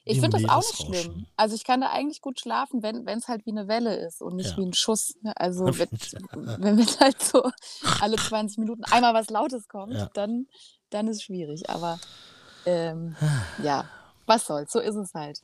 [0.05, 1.27] Ich finde das auch nicht schlimm.
[1.37, 4.35] Also ich kann da eigentlich gut schlafen, wenn es halt wie eine Welle ist und
[4.37, 4.57] nicht Ja.
[4.57, 5.15] wie ein Schuss.
[5.23, 5.33] ne?
[5.37, 5.89] Also wenn,
[6.63, 7.43] wenn mit halt so
[8.01, 10.11] alle 20 Minuten einmal was Lautes kommt, Ja.
[10.15, 10.47] dann,
[10.91, 11.71] dann ist es schwierig.
[11.71, 12.01] Aber
[12.67, 13.15] ähm,
[13.63, 13.89] ja,
[14.27, 15.41] was soll's, so ist es halt.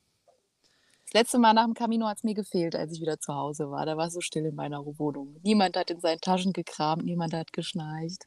[1.07, 3.71] Das letzte Mal nach dem Camino hat es mir gefehlt, als ich wieder zu Hause
[3.71, 3.87] war.
[3.87, 5.37] Da war es so still in meiner Wohnung.
[5.43, 8.27] Niemand hat in seinen Taschen gekramt, niemand hat geschnarcht.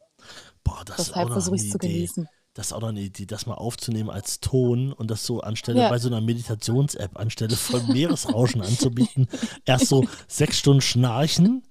[0.63, 2.27] Boah, das ist Deshalb versuche ich es zu genießen.
[2.53, 5.81] Das ist auch noch eine Idee, das mal aufzunehmen als Ton und das so anstelle
[5.83, 5.89] Ja.
[5.89, 9.27] bei so einer Meditations-App, anstelle von Meeresrauschen anzubieten.
[9.65, 11.63] Erst so sechs Stunden schnarchen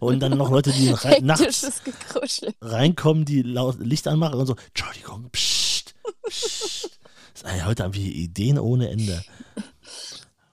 [0.00, 2.52] und dann noch Leute, die rein, nachts Gekruschel.
[2.60, 5.94] reinkommen, die laut Licht anmachen und so, Entschuldigung, psst,
[6.26, 6.98] psst.
[7.64, 9.22] Heute haben wir Ideen ohne Ende.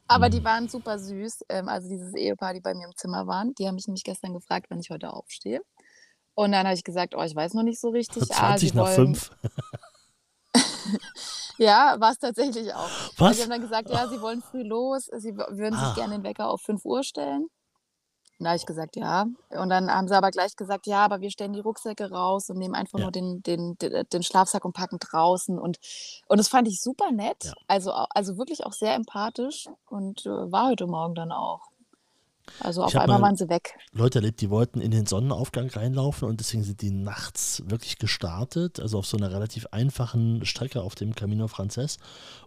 [0.07, 0.31] Aber Mhm.
[0.33, 1.45] die waren super süß.
[1.49, 4.33] Ähm, also dieses Ehepaar, die bei mir im Zimmer waren, die haben mich nämlich gestern
[4.35, 5.61] gefragt, wann ich heute aufstehe.
[6.35, 8.23] Und dann habe ich gesagt, oh, ich weiß noch nicht so richtig.
[8.31, 9.31] Ah, 20 sie nach wollen, 5.
[11.57, 12.89] Ja, war es tatsächlich auch.
[13.17, 13.37] Was?
[13.37, 15.87] Sie haben dann gesagt, ja, sie wollen früh los, sie würden Ah.
[15.87, 17.47] sich gerne den Wecker auf 5 Uhr stellen.
[18.37, 19.25] Und da habe ich gesagt, ja.
[19.51, 22.57] Und dann haben sie aber gleich gesagt, ja, aber wir stellen die Rucksäcke raus und
[22.57, 23.05] nehmen einfach Ja.
[23.05, 25.57] nur den, den, den, Schlafsack und packen draußen.
[25.57, 25.77] Und,
[26.27, 27.45] und das fand ich super nett.
[27.45, 27.53] Ja.
[27.67, 31.61] Also, also wirklich auch sehr empathisch und äh, war heute Morgen dann auch.
[32.59, 33.77] Also auf einmal mal- waren sie weg.
[33.91, 38.79] Leute erlebt, die wollten in den Sonnenaufgang reinlaufen und deswegen sind die nachts wirklich gestartet,
[38.79, 41.97] also auf so einer relativ einfachen Strecke auf dem Camino Frances.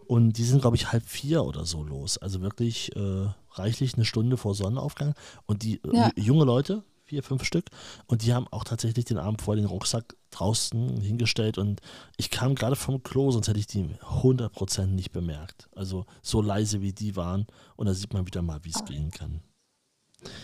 [0.07, 2.17] Und die sind, glaube ich, halb vier oder so los.
[2.17, 5.13] Also wirklich äh, reichlich eine Stunde vor Sonnenaufgang.
[5.45, 6.11] Und die äh, Ja.
[6.15, 7.65] junge Leute, vier, fünf Stück,
[8.07, 11.57] und die haben auch tatsächlich den Abend vor den Rucksack draußen hingestellt.
[11.57, 11.81] Und
[12.17, 13.83] ich kam gerade vom Klo, sonst hätte ich die
[14.23, 15.69] 100% nicht bemerkt.
[15.75, 17.47] Also so leise wie die waren.
[17.75, 19.41] Und da sieht man wieder mal, wie es gehen kann.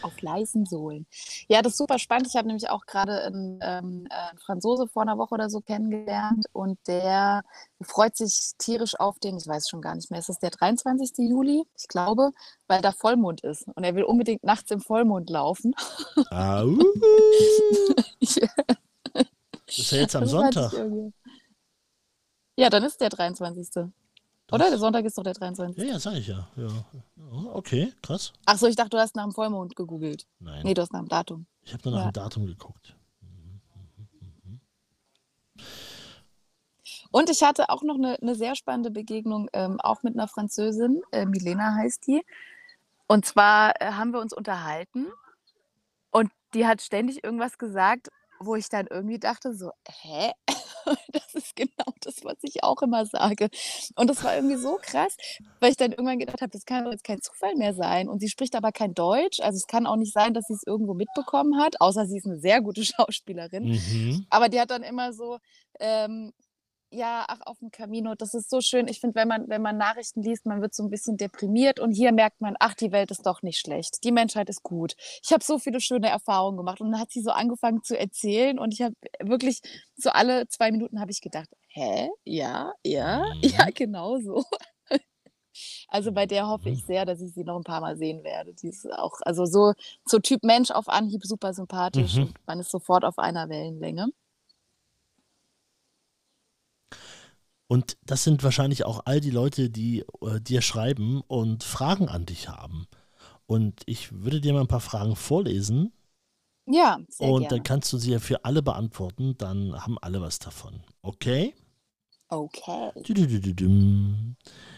[0.02, 1.06] Auf leisen Sohlen.
[1.48, 2.28] Ja, das ist super spannend.
[2.28, 5.62] Ich habe nämlich auch gerade einen, ähm, äh, einen Franzose vor einer Woche oder so
[5.62, 7.44] kennengelernt und der
[7.82, 11.30] freut sich tierisch auf den, ich weiß schon gar nicht mehr, ist das der 23.
[11.30, 11.64] Juli?
[11.78, 12.32] Ich glaube,
[12.68, 15.74] weil da Vollmond ist und er will unbedingt nachts im Vollmond laufen.
[16.32, 16.78] Au.
[19.68, 20.72] Das ist ja jetzt am Sonntag.
[22.56, 23.92] Ja, dann ist der 23.
[24.52, 24.70] Oder?
[24.70, 25.84] Der Sonntag ist doch der 23.
[25.84, 26.48] Ja, ja, sag ich ja.
[26.56, 26.68] ja.
[26.68, 28.32] Ja, Okay, krass.
[28.46, 30.28] Ach so, ich dachte, du hast nach dem Vollmond gegoogelt.
[30.40, 31.48] Nein, Nee, du hast nach dem Datum.
[31.64, 32.12] ich habe nur nach ja.
[32.12, 32.96] dem Datum geguckt.
[37.12, 41.02] Und ich hatte auch noch eine, eine sehr spannende Begegnung, ähm, auch mit einer Französin,
[41.12, 42.22] äh, Milena heißt die.
[43.08, 45.08] Und zwar äh, haben wir uns unterhalten
[46.12, 50.32] und die hat ständig irgendwas gesagt, wo ich dann irgendwie dachte, so, hä?
[51.12, 53.50] Das ist genau das, was ich auch immer sage.
[53.96, 55.16] Und das war irgendwie so krass,
[55.60, 58.10] weil ich dann irgendwann gedacht habe, das kann doch jetzt kein Zufall mehr sein.
[58.10, 59.40] Und sie spricht aber kein Deutsch.
[59.40, 62.26] Also es kann auch nicht sein, dass sie es irgendwo mitbekommen hat, außer sie ist
[62.26, 63.64] eine sehr gute Schauspielerin.
[63.66, 64.26] Mhm.
[64.30, 65.40] Aber die hat dann immer so,
[65.80, 66.34] ähm,
[66.92, 68.88] ja, ach, auf dem Camino, das ist so schön.
[68.88, 71.92] Ich finde, wenn man, wenn man Nachrichten liest, man wird so ein bisschen deprimiert und
[71.92, 74.04] hier merkt man, ach, die Welt ist doch nicht schlecht.
[74.04, 74.96] Die Menschheit ist gut.
[75.24, 76.80] Ich habe so viele schöne Erfahrungen gemacht.
[76.82, 79.62] Und dann hat sie so angefangen zu erzählen und ich habe wirklich
[79.98, 82.10] so alle zwei Minuten habe ich gedacht, hä?
[82.24, 83.42] Ja, ja, Mhm.
[83.44, 84.44] ja, genau so.
[85.88, 88.54] Also bei der hoffe ich sehr, dass ich sie noch ein paar Mal sehen werde.
[88.54, 89.74] Die ist auch, also so,
[90.06, 92.24] so Typ Mensch auf Anhieb super sympathisch Mhm.
[92.24, 94.08] und man ist sofort auf einer Wellenlänge.
[97.68, 102.26] Und das sind wahrscheinlich auch all die Leute, die äh, dir schreiben und Fragen an
[102.26, 102.88] dich haben.
[103.48, 105.92] Und ich würde dir mal ein paar Fragen vorlesen
[106.68, 107.56] Ja, sehr und gerne.
[107.56, 109.36] dann kannst du sie ja für alle beantworten.
[109.38, 110.82] Dann haben alle was davon.
[111.02, 111.54] Okay?
[112.28, 112.92] Okay.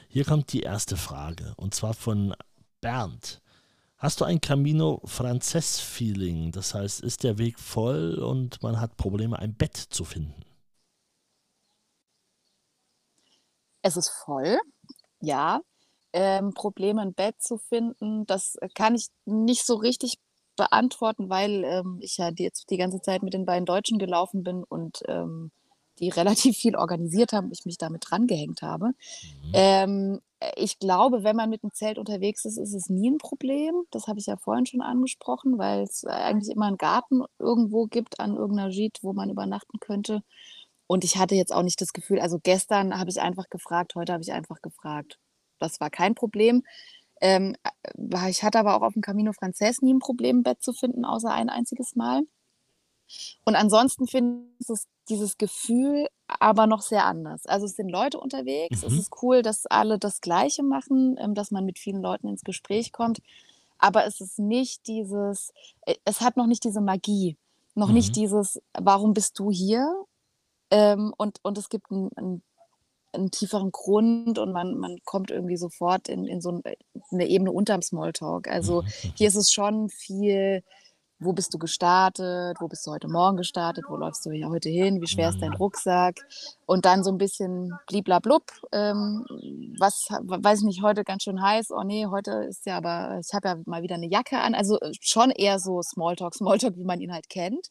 [0.10, 2.34] Hier kommt die erste Frage und zwar von
[2.82, 3.42] Bernd.
[3.98, 6.52] Hast du ein Camino Frances Feeling?
[6.52, 10.36] Das heißt, ist der Weg voll und man hat Probleme, ein Bett zu finden?
[13.88, 14.60] Es ist voll,
[15.22, 15.62] ja.
[16.14, 20.16] Ähm, Probleme ein Bett zu finden, das kann ich nicht so richtig
[20.58, 24.44] beantworten, weil ähm, ich ja die- jetzt die ganze Zeit mit den beiden Deutschen gelaufen
[24.44, 25.52] bin und ähm,
[26.00, 26.10] die
[26.52, 28.88] relativ viel organisiert haben, ich mich damit drangehängt habe.
[28.88, 29.52] Mhm.
[29.54, 30.22] Ähm,
[30.56, 33.84] ich glaube, wenn man mit dem Zelt unterwegs ist, ist es nie ein Problem.
[33.92, 38.20] Das habe ich ja vorhin schon angesprochen, weil es eigentlich immer einen Garten irgendwo gibt
[38.20, 40.24] an irgendeiner Gite, wo man übernachten könnte.
[40.88, 44.14] Und ich hatte jetzt auch nicht das Gefühl, also gestern habe ich einfach gefragt, heute
[44.14, 45.20] habe ich einfach gefragt.
[45.60, 46.64] Das war kein Problem.
[47.22, 50.62] Ähm, äh, ich hatte aber auch auf dem Camino Frances nie ein Problem, ein Bett
[50.64, 52.24] zu finden, außer ein einziges Mal.
[53.46, 57.46] Und ansonsten finde ich es dieses Gefühl aber noch sehr anders.
[57.46, 59.00] Also es sind Leute unterwegs, es Mhm.
[59.00, 62.92] ist cool, dass alle das Gleiche machen, ähm, dass man mit vielen Leuten ins Gespräch
[62.92, 63.20] kommt.
[63.78, 65.54] Aber es ist nicht dieses,
[65.86, 67.38] äh, es hat noch nicht diese Magie,
[67.76, 67.94] noch Mhm.
[67.96, 69.90] nicht dieses, warum bist du hier?
[70.72, 72.44] Ähm, und, und es gibt einen, einen,
[73.14, 76.62] einen tieferen Grund und man, man kommt irgendwie sofort in, in so ein,
[77.12, 78.48] eine Ebene unterm Smalltalk.
[78.48, 79.12] Also Mhm.
[79.16, 80.64] hier ist es schon viel,
[81.20, 85.02] wo bist du gestartet, wo bist du heute Morgen gestartet, wo läufst du heute hin,
[85.02, 85.56] wie schwer ist dein Mhm.
[85.56, 86.28] Rucksack
[86.68, 89.26] und dann so ein bisschen bliblablub, ähm,
[89.80, 93.34] was, weiß ich nicht, heute ganz schön heiß, oh nee, heute ist ja aber, ich
[93.34, 96.84] habe ja mal wieder eine Jacke an, also äh, schon eher so Smalltalk, Smalltalk, wie
[96.86, 97.70] man ihn halt kennt.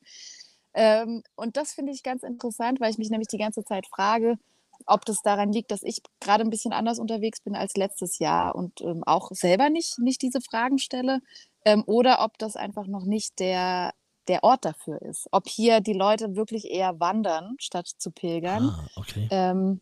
[0.77, 4.37] Ähm, und das finde ich ganz interessant, weil ich mich nämlich die ganze Zeit frage,
[4.85, 8.55] ob das daran liegt, dass ich gerade ein bisschen anders unterwegs bin als letztes Jahr
[8.55, 11.21] und ähm, auch selber nicht, nicht diese Fragen stelle
[11.65, 13.95] ähm, oder ob das einfach noch nicht der,
[14.29, 15.29] der Ort dafür ist.
[15.33, 18.69] Ob hier die Leute wirklich eher wandern, statt zu pilgern.
[18.69, 19.29] Ah, okay.
[19.31, 19.81] Ähm,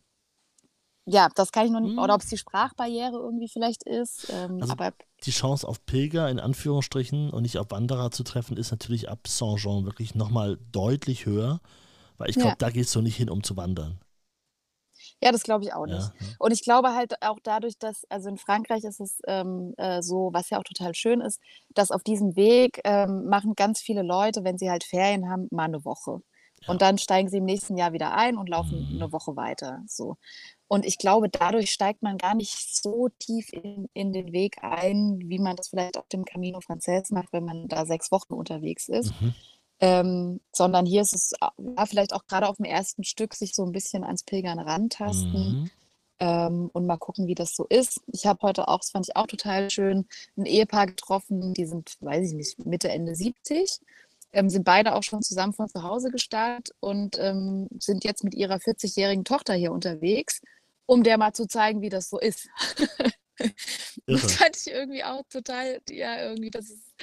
[1.05, 1.99] ja, das kann ich noch nicht, Hm.
[1.99, 4.27] oder ob es die Sprachbarriere irgendwie vielleicht ist.
[4.29, 8.57] Ähm, Also aber Die Chance auf Pilger in Anführungsstrichen und nicht auf Wanderer zu treffen,
[8.57, 11.59] ist natürlich ab Saint-Jean wirklich nochmal deutlich höher,
[12.17, 12.55] weil ich glaube, Ja.
[12.59, 13.99] da gehst du nicht hin, um zu wandern.
[15.21, 16.11] Ja, das glaube ich auch nicht.
[16.19, 20.01] Ja, Und ich glaube halt auch dadurch, dass, also in Frankreich ist es ähm, äh,
[20.01, 21.39] so, was ja auch total schön ist,
[21.73, 25.63] dass auf diesem Weg ähm, machen ganz viele Leute, wenn sie halt Ferien haben, mal
[25.65, 26.21] eine Woche.
[26.61, 26.69] Ja.
[26.69, 29.01] Und dann steigen sie im nächsten Jahr wieder ein und laufen Mhm.
[29.01, 29.81] eine Woche weiter.
[29.87, 30.17] So.
[30.67, 35.19] Und ich glaube, dadurch steigt man gar nicht so tief in, in den Weg ein,
[35.25, 38.89] wie man das vielleicht auf dem Camino Frances macht, wenn man da sechs Wochen unterwegs
[38.89, 39.13] ist.
[39.21, 39.33] Mhm.
[39.79, 43.53] Ähm, sondern hier ist es a- ja, vielleicht auch gerade auf dem ersten Stück sich
[43.53, 45.71] so ein bisschen ans Pilgern rantasten Mhm.
[46.19, 48.01] ähm, und mal gucken, wie das so ist.
[48.07, 51.97] Ich habe heute auch, das fand ich auch total schön, ein Ehepaar getroffen, die sind,
[51.99, 53.79] weiß ich nicht, Mitte, Ende 70,
[54.35, 58.35] ähm, sind beide auch schon zusammen von zu Hause gestartet und ähm, sind jetzt mit
[58.35, 60.41] ihrer 40-jährigen Tochter hier unterwegs,
[60.85, 62.47] um der mal zu zeigen, wie das so ist.
[64.07, 66.93] Das fand ich irgendwie auch total, ja, irgendwie, das ist,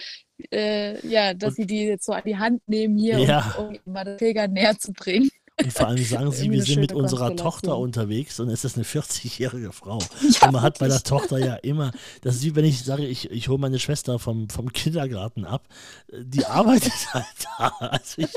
[0.50, 3.54] äh, ja, dass Und- sie die jetzt so an die Hand nehmen hier, Ja.
[3.58, 5.28] um, um mal das Pilgern näher zu bringen.
[5.64, 7.36] Und vor allem sagen sie, wir sind mit unserer.
[7.36, 9.98] Tochter unterwegs und es ist eine 40-jährige Frau.
[9.98, 11.02] Ja, und man hat bei der.
[11.02, 14.48] Tochter ja immer, das ist wie wenn ich sage, ich, ich hole meine Schwester vom,
[14.48, 15.66] vom Kindergarten ab.
[16.12, 17.26] Die arbeitet halt
[17.58, 17.68] da.
[17.78, 18.28] Also ich,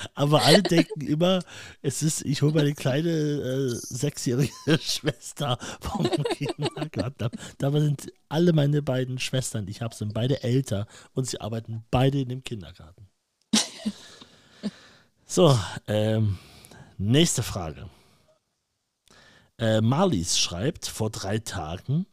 [0.14, 1.42] aber alle denken immer,
[1.82, 7.32] es ist, ich hole meine kleine äh, sechsjährige Schwester vom Kindergarten ab.
[7.58, 11.84] Dabei sind alle meine beiden Schwestern, die ich habe, sind beide älter und sie arbeiten
[11.90, 13.08] beide in dem Kindergarten.
[15.32, 16.38] So, ähm,
[16.98, 17.88] nächste Frage.
[19.60, 22.06] Äh, Marlies schreibt vor drei Tagen,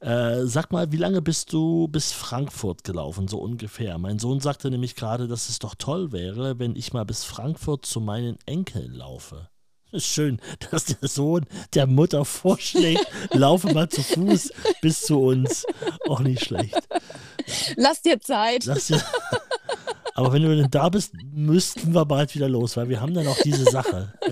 [0.00, 3.96] äh, sag mal, wie lange bist du bis Frankfurt gelaufen, so ungefähr?
[3.96, 7.86] Mein Sohn sagte nämlich gerade, dass es doch toll wäre, wenn ich mal bis Frankfurt
[7.86, 9.48] zu meinen Enkeln laufe.
[9.90, 10.38] Ist schön,
[10.70, 14.52] dass der Sohn der Mutter vorschlägt, laufe mal zu Fuß
[14.82, 15.64] bis zu uns.
[16.10, 16.76] Auch nicht schlecht.
[17.76, 18.66] Lass dir Zeit.
[18.66, 19.00] Das ja,
[20.14, 23.26] aber wenn du denn da bist, müssten wir bald wieder los, weil wir haben dann
[23.26, 24.12] auch diese Sache.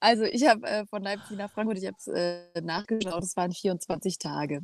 [0.00, 3.52] Also ich habe äh, von Leipzig nach Frankfurt, ich habe es äh, nachgeschaut, es waren
[3.52, 4.62] 24 Tage.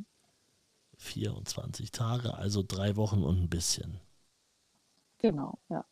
[0.97, 3.99] 24 Tage, also drei Wochen und ein bisschen.
[5.19, 5.85] Genau, ja.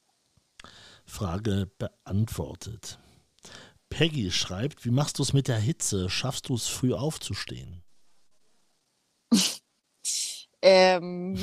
[1.05, 2.99] Frage beantwortet.
[3.89, 6.09] Peggy schreibt, wie machst du es mit der Hitze?
[6.09, 7.83] Schaffst du es früh aufzustehen?
[10.61, 11.37] Ähm,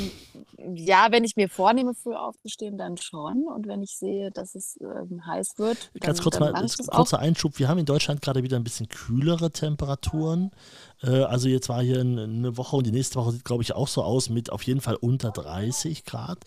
[0.75, 3.45] ja, wenn ich mir vornehme, früh aufzustehen, dann schon.
[3.47, 7.59] Und wenn ich sehe, dass es ähm, heiß wird, dann, Ganz kurz mal, kurzer Einschub.
[7.59, 10.51] Wir haben in Deutschland gerade wieder ein bisschen kühlere Temperaturen.
[11.03, 13.75] Äh, also jetzt war hier ein- eine Woche und die nächste Woche sieht, glaube ich,
[13.75, 16.39] auch so aus mit auf jeden Fall unter 30 Grad.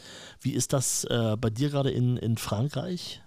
[0.42, 3.22] Wie ist das äh, bei dir gerade in, in Frankreich?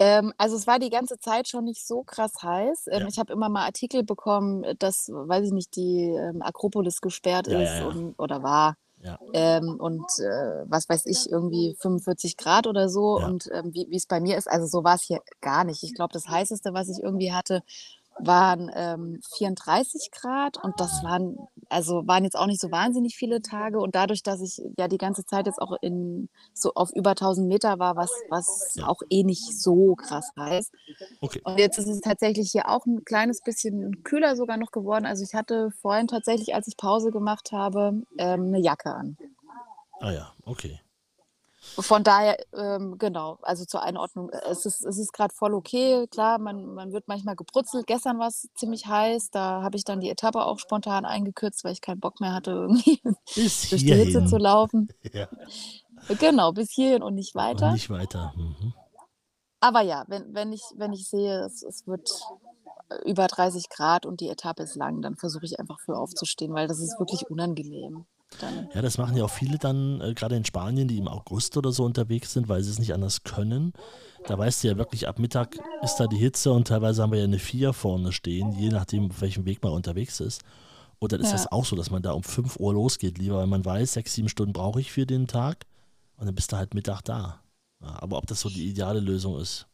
[0.00, 2.86] Ähm, also es war die ganze Zeit schon nicht so krass heiß.
[2.92, 3.08] Ähm, Ja.
[3.08, 7.60] Ich habe immer mal Artikel bekommen, dass, weiß ich nicht, die ähm, Akropolis gesperrt Ja,
[7.60, 7.86] ist ja.
[7.88, 8.76] Und, oder war.
[9.02, 9.18] Ja.
[9.32, 13.20] Ähm, und äh, was weiß ich, irgendwie 45 Grad oder so.
[13.20, 13.26] Ja.
[13.26, 15.82] Und ähm, wie es bei mir ist, also so war es hier gar nicht.
[15.82, 17.62] Ich glaube, das heißeste, was ich irgendwie hatte,
[18.20, 21.36] waren ähm, 34 Grad und das waren,
[21.68, 24.98] also waren jetzt auch nicht so wahnsinnig viele Tage und dadurch, dass ich ja die
[24.98, 28.88] ganze Zeit jetzt auch in so auf über 1000 Meter war, was, was Ja.
[28.88, 30.70] auch eh nicht so krass heiß.
[31.20, 31.40] Okay.
[31.44, 35.06] Und jetzt ist es tatsächlich hier auch ein kleines bisschen kühler sogar noch geworden.
[35.06, 39.16] Also ich hatte vorhin tatsächlich, als ich Pause gemacht habe, ähm, eine Jacke an.
[40.00, 40.80] Ah ja, okay.
[41.80, 46.06] Von daher, ähm, genau, also zur Einordnung, äh, es ist, es ist gerade voll okay.
[46.08, 47.86] Klar, man, man wird manchmal gebrutzelt.
[47.86, 49.30] Gestern war es ziemlich heiß.
[49.30, 52.50] Da habe ich dann die Etappe auch spontan eingekürzt, weil ich keinen Bock mehr hatte,
[52.68, 53.00] irgendwie
[53.34, 54.88] Bis durch die Hitze zu laufen.
[55.12, 55.28] Ja,
[56.18, 57.72] Genau, bis hierhin und nicht und weiter.
[57.72, 58.32] nicht weiter.
[58.36, 58.72] Mhm.
[59.60, 62.08] Aber ja, wenn, wenn, ich, wenn ich sehe, es, es wird
[62.90, 66.54] äh, über 30 Grad und die Etappe ist lang, dann versuche ich einfach früh aufzustehen,
[66.54, 68.06] weil das ist wirklich unangenehm.
[68.40, 71.56] Dann, Ja, das machen ja auch viele dann, äh, gerade in Spanien, die im August
[71.56, 73.72] oder so unterwegs sind, weil sie es nicht anders können.
[74.26, 77.18] Da weißt du ja wirklich, ab Mittag ist da die Hitze und teilweise haben wir
[77.18, 80.42] ja eine 4 vorne stehen, je nachdem, auf welchem Weg man unterwegs ist.
[80.98, 81.32] Und dann ist Ja.
[81.34, 84.14] das auch so, dass man da um 5 Uhr losgeht, lieber, weil man weiß, sechs,
[84.14, 85.64] sieben Stunden brauche ich für den Tag
[86.16, 87.40] und dann bist du halt Mittag da.
[87.80, 89.67] Ja, aber ob das so die ideale Lösung ist.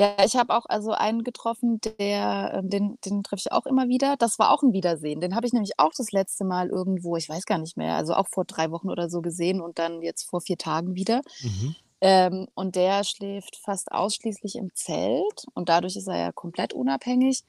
[0.00, 3.88] Ja, ich habe auch also einen getroffen, der, ähm, den, den treffe ich auch immer
[3.88, 4.16] wieder.
[4.16, 5.20] Das war auch ein Wiedersehen.
[5.20, 8.14] Den habe ich nämlich auch das letzte Mal irgendwo, ich weiß gar nicht mehr, also
[8.14, 11.20] auch vor drei Wochen oder so gesehen und dann jetzt vor vier Tagen wieder.
[11.42, 11.76] Mhm.
[12.00, 17.44] Ähm, und der schläft fast ausschließlich im Zelt und dadurch ist er ja komplett unabhängig.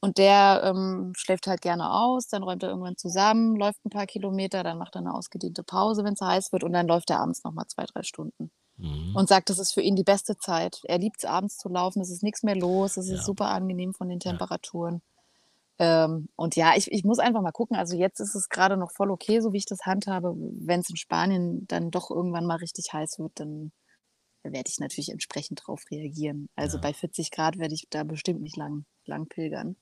[0.00, 4.06] Und der ähm, schläft halt gerne aus, dann räumt er irgendwann zusammen, läuft ein paar
[4.06, 7.20] Kilometer, dann macht er eine ausgedehnte Pause, wenn es heiß wird und dann läuft er
[7.20, 8.50] abends nochmal zwei, drei Stunden.
[8.80, 9.14] Mhm.
[9.16, 10.80] Und sagt, das ist für ihn die beste Zeit.
[10.84, 13.24] Er liebt es abends zu laufen, es ist nichts mehr los, es ist Ja.
[13.24, 15.02] super angenehm von den Temperaturen.
[15.78, 17.76] Ähm, und ja, ich, ich muss einfach mal gucken.
[17.76, 20.34] Also jetzt ist es gerade noch voll okay, so wie ich das handhabe.
[20.36, 23.72] Wenn es in Spanien dann doch irgendwann mal richtig heiß wird, dann
[24.42, 26.48] werde ich natürlich entsprechend drauf reagieren.
[26.56, 26.82] Also Ja.
[26.82, 29.76] bei 40 Grad werde ich da bestimmt nicht lang, lang pilgern.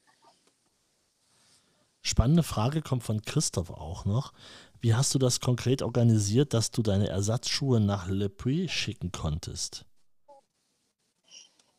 [2.02, 4.32] Spannende Frage kommt von Christoph auch noch.
[4.80, 9.84] Wie hast du das konkret organisiert, dass du deine Ersatzschuhe nach Le Puy schicken konntest?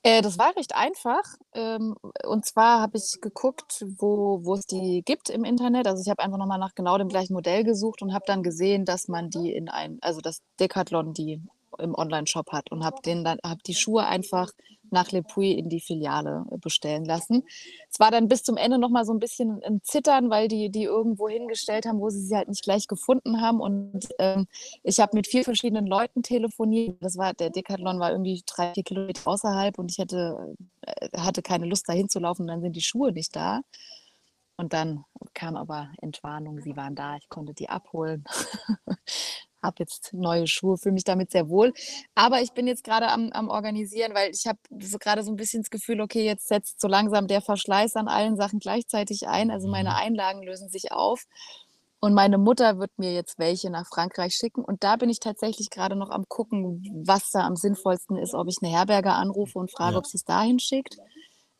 [0.03, 1.23] Äh, das war recht einfach.
[1.53, 1.95] Ähm,
[2.25, 5.87] und zwar habe ich geguckt, wo, wo es die gibt im Internet.
[5.87, 8.85] Also ich habe einfach nochmal nach genau dem gleichen Modell gesucht und habe dann gesehen,
[8.85, 11.41] dass man die in ein, also das Decathlon die
[11.77, 14.51] im Online-Shop hat und habe den dann, habe die Schuhe einfach
[14.91, 17.43] nach Le Puy in die Filiale äh, bestellen lassen.
[17.91, 20.83] Es war dann bis zum Ende nochmal so ein bisschen ein Zittern, weil die die
[20.83, 23.59] irgendwo hingestellt haben, wo sie sie halt nicht gleich gefunden haben.
[23.59, 24.47] Und ähm,
[24.83, 26.97] ich habe mit vier verschiedenen Leuten telefoniert.
[27.01, 31.41] Das war, der Decathlon war irgendwie drei, vier Kilometer außerhalb und ich hätte, äh, hatte
[31.41, 32.43] keine Lust, dahin zu laufen.
[32.43, 33.61] Und dann sind die Schuhe nicht da.
[34.57, 38.25] Und dann kam aber Entwarnung, sie waren da, ich konnte die abholen.
[39.61, 41.73] habe jetzt neue Schuhe, fühle mich damit sehr wohl.
[42.15, 45.35] Aber ich bin jetzt gerade am, am Organisieren, weil ich habe so gerade so ein
[45.35, 49.51] bisschen das Gefühl, okay, jetzt setzt so langsam der Verschleiß an allen Sachen gleichzeitig ein.
[49.51, 49.95] Also meine Mhm.
[49.95, 51.23] Einlagen lösen sich auf.
[52.01, 54.63] Und meine Mutter wird mir jetzt welche nach Frankreich schicken.
[54.63, 58.47] Und da bin ich tatsächlich gerade noch am gucken, was da am sinnvollsten ist, ob
[58.47, 59.97] ich eine Herberge anrufe und frage, Ja.
[59.97, 60.97] ob sie es dahin schickt.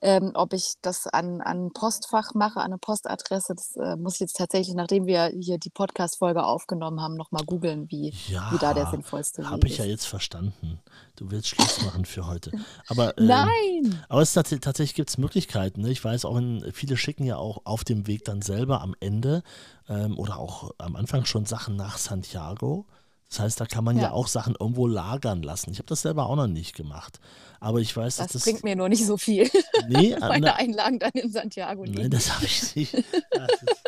[0.01, 4.15] Ähm, ob ich das an, an ein Postfach mache, an eine Postadresse, das äh, muss
[4.15, 8.13] ich jetzt tatsächlich, nachdem wir hier die Podcast-Folge aufgenommen haben, nochmal googeln, wie,
[8.51, 9.91] wie da der Ja, sinnvollste habe Weg ich ja ist.
[9.91, 10.79] jetzt verstanden.
[11.15, 12.51] Du willst Schluss machen für heute.
[12.87, 14.05] Aber, ähm, Nein!
[14.07, 15.81] aber es ist tats tatsächlich gibt es Möglichkeiten.
[15.81, 15.89] Ne?
[15.91, 19.43] Ich weiß auch, in, viele schicken ja auch auf dem Weg dann selber am Ende
[19.89, 22.85] ähm, oder auch am Anfang schon Sachen nach Santiago.
[23.29, 24.11] Das heißt, da kann man ja, Ja.
[24.11, 25.71] auch Sachen irgendwo lagern lassen.
[25.71, 27.19] Ich habe das selber auch noch nicht gemacht.
[27.59, 28.43] Aber ich weiß, dass Das das.
[28.43, 29.49] bringt mir nur nicht so viel.
[29.87, 32.09] nee, Meine na, Einlagen dann in Santiago Nein, liegen.
[32.09, 32.93] das habe ich nicht.
[32.93, 33.03] Das
[33.61, 33.83] ist,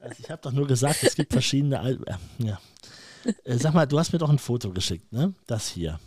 [0.00, 1.78] also ich habe doch nur gesagt, es gibt verschiedene.
[1.80, 2.58] Al äh, ja.
[3.44, 5.34] äh, sag mal, du hast mir doch ein Foto geschickt, ne?
[5.46, 6.00] Das hier.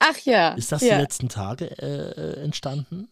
[0.00, 0.54] Ach ja.
[0.54, 0.96] Ist das ja.
[0.96, 3.08] die letzten Tage äh, entstanden?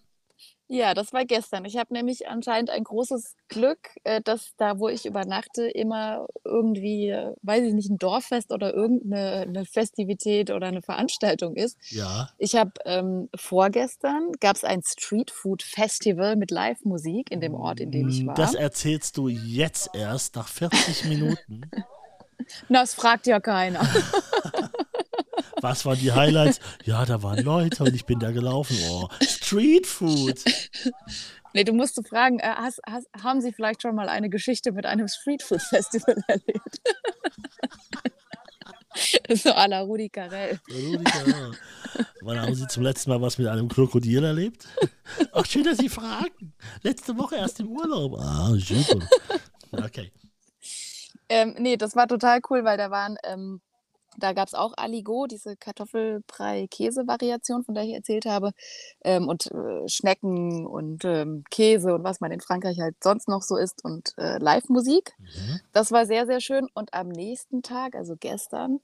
[0.70, 1.64] Ja, das war gestern.
[1.64, 7.08] Ich habe nämlich anscheinend ein großes Glück, äh, dass da, wo ich übernachte, immer irgendwie,
[7.08, 11.78] äh, weiß ich nicht, ein Dorffest oder irgendeine eine Festivität oder eine Veranstaltung ist.
[11.90, 12.28] Ja.
[12.36, 17.80] Ich habe ähm, vorgestern gab es ein Street Food Festival mit Live-Musik in dem Ort,
[17.80, 18.36] in dem ich war.
[18.36, 21.62] Hm, Das erzählst du jetzt erst nach 40 Minuten.
[22.68, 23.80] Na, das fragt ja keiner.
[25.60, 26.60] Was waren die Highlights?
[26.84, 28.76] Ja, da waren Leute und ich bin da gelaufen.
[28.90, 29.08] Oh,
[29.48, 30.44] Street Food.
[31.54, 34.72] nee, du musst du fragen, äh, hast, hast, haben Sie vielleicht schon mal eine Geschichte
[34.72, 36.80] mit einem Street Food Festival erlebt?
[39.42, 40.60] so à la Rudi Carell.
[40.70, 41.50] Rudi, ja.
[42.20, 44.68] Wann haben Sie zum letzten Mal was mit einem Krokodil erlebt?
[45.32, 46.52] Ach, schön, dass Sie fragen.
[46.82, 48.18] Letzte Woche erst im Urlaub.
[48.18, 49.06] Ah, super.
[49.72, 50.12] Okay.
[51.30, 53.62] Ähm, nee, das war total cool, weil da waren, ähm,
[54.18, 58.50] da gab es auch Aligot, diese Kartoffelbrei-Käse-Variation, von der ich erzählt habe,
[59.02, 63.42] ähm, und äh, Schnecken und ähm, Käse und was man in Frankreich halt sonst noch
[63.42, 65.12] so isst und äh, Live-Musik.
[65.18, 65.60] Mhm.
[65.72, 66.68] Das war sehr, sehr schön.
[66.74, 68.80] Und am nächsten Tag, also gestern,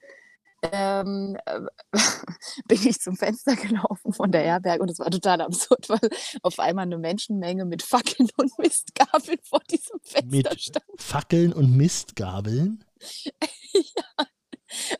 [0.72, 1.60] ähm, äh,
[2.68, 6.10] bin ich zum Fenster gelaufen von der Herberge und es war total absurd, weil
[6.42, 10.84] auf einmal eine Menschenmenge mit Fackeln und Mistgabeln vor diesem Fenster Mit stand.
[10.96, 12.84] Fackeln und Mistgabeln.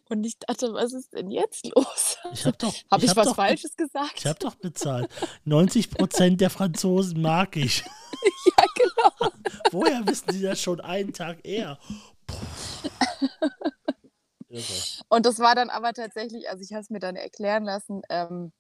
[0.09, 2.19] Und ich dachte, was ist denn jetzt los?
[2.33, 2.75] Ich habe doch.
[2.91, 4.15] Habe ich, hab was doch, Falsches gesagt?
[4.17, 5.09] Ich habe doch bezahlt.
[5.45, 7.81] 90 Prozent der Franzosen mag ich.
[8.47, 9.33] ja, genau.
[9.71, 11.79] Woher wissen Sie das schon einen Tag eher?
[15.09, 18.53] Und das war dann aber tatsächlich, also ich habe es mir dann erklären lassen, ähm,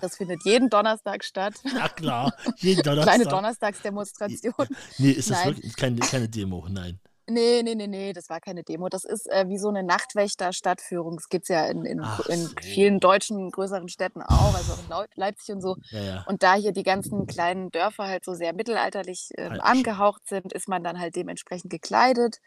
[0.00, 1.54] das findet jeden Donnerstag statt.
[1.74, 3.14] Ja klar, jeden Donnerstag.
[3.14, 4.68] Kleine Donnerstagsdemonstration.
[4.98, 5.56] Nee, ist das Nein.
[5.56, 6.66] wirklich keine, keine Demo?
[6.68, 7.00] Nein.
[7.26, 8.88] Nee, nee, nee, nee, das war keine Demo.
[8.90, 11.16] Das ist äh, wie so eine Nachtwächter-Stadtführung.
[11.16, 12.50] Das gibt es ja in, in, Ach in so.
[12.60, 15.76] vielen deutschen größeren Städten auch, also auch in Leipzig und so.
[15.90, 16.24] Ja, ja.
[16.26, 20.68] Und da hier die ganzen kleinen Dörfer halt so sehr mittelalterlich ja, angehaucht sind, ist
[20.68, 22.40] man dann halt dementsprechend gekleidet.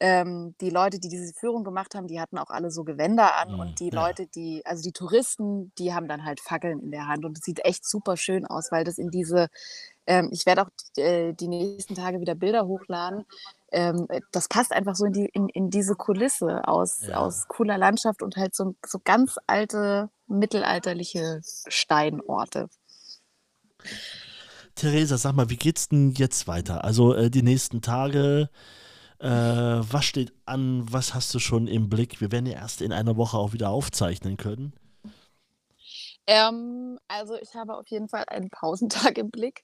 [0.00, 3.52] Ähm, die Leute, die diese Führung gemacht haben, die hatten auch alle so Gewänder an.
[3.52, 4.04] Mhm, Und die ja.
[4.06, 7.24] Leute, die, also die Touristen, die haben dann halt Fackeln in der Hand.
[7.24, 9.48] Und es sieht echt super schön aus, weil das in diese,
[10.06, 13.24] ähm, ich werde auch äh, die nächsten Tage wieder Bilder hochladen.
[13.74, 17.16] Ähm, äh, das passt einfach so in, die, in, in diese Kulisse aus, Ja.
[17.16, 22.68] aus cooler Landschaft und halt so, so ganz alte, mittelalterliche Steinorte.
[24.76, 26.84] Theresa, sag mal, wie geht's denn jetzt weiter?
[26.84, 28.48] Also äh, die nächsten Tage,
[29.18, 30.84] äh, was steht an?
[30.90, 32.20] Was hast du schon im Blick?
[32.20, 34.72] Wir werden ja erst in einer Woche auch wieder aufzeichnen können.
[36.26, 39.62] Ähm, also ich habe auf jeden Fall einen Pausentag im Blick.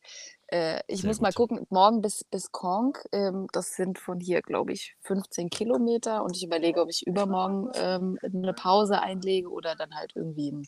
[0.50, 1.48] Äh, ich Sehr muss mal gut.
[1.48, 6.36] gucken, morgen bis, bis Kong, ähm, das sind von hier, glaube ich, 15 Kilometer und
[6.36, 10.66] ich überlege, ob ich übermorgen ähm, eine Pause einlege oder dann halt irgendwie einen,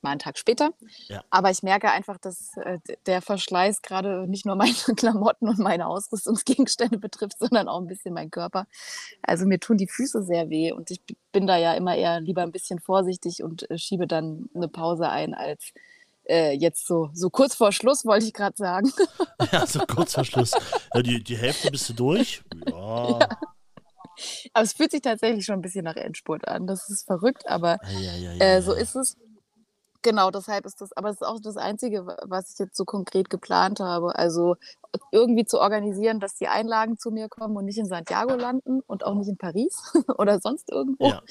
[0.00, 0.70] mal einen Tag später.
[1.08, 1.24] Ja.
[1.30, 5.88] Aber ich merke einfach, dass äh, der Verschleiß gerade nicht nur meine Klamotten und meine
[5.88, 8.68] Ausrüstungsgegenstände betrifft, sondern auch ein bisschen meinen Körper.
[9.22, 11.00] Also mir tun die Füße sehr weh und ich
[11.32, 15.08] bin da ja immer eher lieber ein bisschen vorsichtig und äh, schiebe dann eine Pause
[15.08, 15.72] ein, als
[16.28, 18.92] äh, jetzt so, so kurz vor Schluss, wollte ich gerade sagen.
[19.52, 20.52] Ja, so kurz vor Schluss.
[20.94, 22.42] Ja, die, die Hälfte bist du durch.
[22.68, 23.18] Ja.
[24.54, 26.66] Aber es fühlt sich tatsächlich schon ein bisschen nach Endspurt an.
[26.66, 28.80] Das ist verrückt, aber Ja, ja, ja, äh, ja, so ja.
[28.80, 29.16] ist es.
[30.02, 32.84] Genau, deshalb ist das, aber es ist auch das Einzige, wa- was ich jetzt so
[32.84, 34.14] konkret geplant habe.
[34.16, 34.54] Also
[35.10, 39.04] irgendwie zu organisieren, dass die Einlagen zu mir kommen und nicht in Santiago landen und
[39.04, 41.22] auch nicht in Paris oder sonst irgendwo, Ja.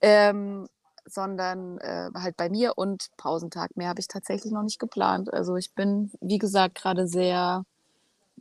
[0.00, 0.66] ähm,
[1.06, 3.76] sondern äh, halt bei mir und Pausentag.
[3.76, 5.32] Mehr habe ich tatsächlich noch nicht geplant.
[5.32, 7.64] Also ich bin, wie gesagt, gerade sehr,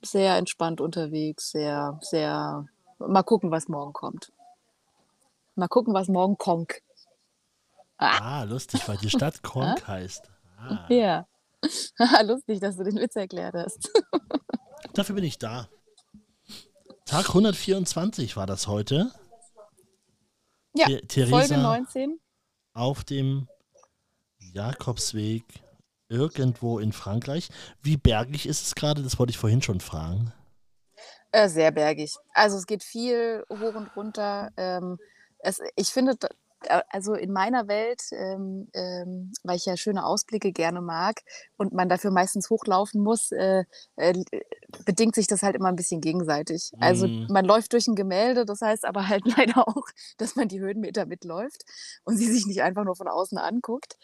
[0.03, 2.65] sehr entspannt unterwegs, sehr, sehr,
[2.99, 4.31] mal gucken, was morgen kommt.
[5.55, 6.73] Mal gucken, was morgen kommt.
[7.97, 10.29] Ah, lustig, weil die Stadt Kronk heißt.
[10.59, 11.27] Ah, Ja.
[12.23, 13.89] Lustig, dass du den Witz erklärt hast.
[14.93, 15.67] dafür bin ich da.
[17.05, 19.11] Tag 124 war das heute.
[20.75, 22.19] Ja, The- Theresa Folge 19.
[22.75, 23.47] auf dem
[24.37, 25.43] Jakobsweg
[26.07, 27.49] irgendwo in Frankreich.
[27.81, 29.01] Wie bergig ist es gerade?
[29.01, 30.31] Das wollte ich vorhin schon fragen.
[31.31, 32.13] Äh, sehr bergig.
[32.33, 34.51] Also es geht viel hoch und runter.
[34.57, 34.97] Ähm,
[35.39, 36.15] es, ich finde,
[36.69, 41.21] also in meiner Welt, ähm, ähm, weil ich ja schöne Ausblicke gerne mag
[41.57, 43.63] und man dafür meistens hochlaufen muss, äh,
[43.95, 44.13] äh,
[44.85, 46.71] bedingt sich das halt immer ein bisschen gegenseitig.
[46.79, 47.27] Also Mhm.
[47.27, 49.85] man läuft durch ein Gemälde, das heißt aber halt leider auch,
[50.17, 51.63] dass man die Höhenmeter mitläuft
[52.03, 53.97] und sie sich nicht einfach nur von außen anguckt.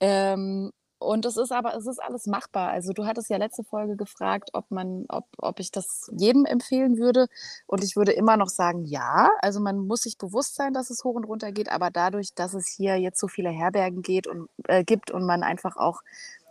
[0.00, 0.70] Ähm,
[1.00, 2.70] und es ist aber, es ist alles machbar.
[2.70, 6.98] Also du hattest ja letzte Folge gefragt, ob man, ob, ob ich das jedem empfehlen
[6.98, 7.26] würde.
[7.66, 9.30] Und ich würde immer noch sagen, ja.
[9.40, 12.52] Also man muss sich bewusst sein, dass es hoch und runter geht, aber dadurch, dass
[12.52, 16.02] es hier jetzt so viele Herbergen geht und äh, gibt und man einfach auch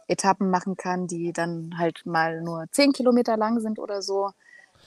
[0.07, 4.31] Etappen machen kann, die dann halt mal nur zehn Kilometer lang sind oder so,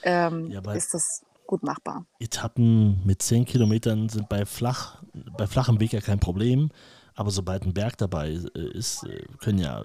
[0.03, 2.05] ähm, Ja, ist das gut machbar.
[2.19, 5.03] Etappen mit 10 Kilometern sind bei, flach,
[5.37, 6.71] bei flachem Weg ja kein Problem.
[7.15, 9.83] Aber sobald ein Berg dabei äh, ist, äh, können ja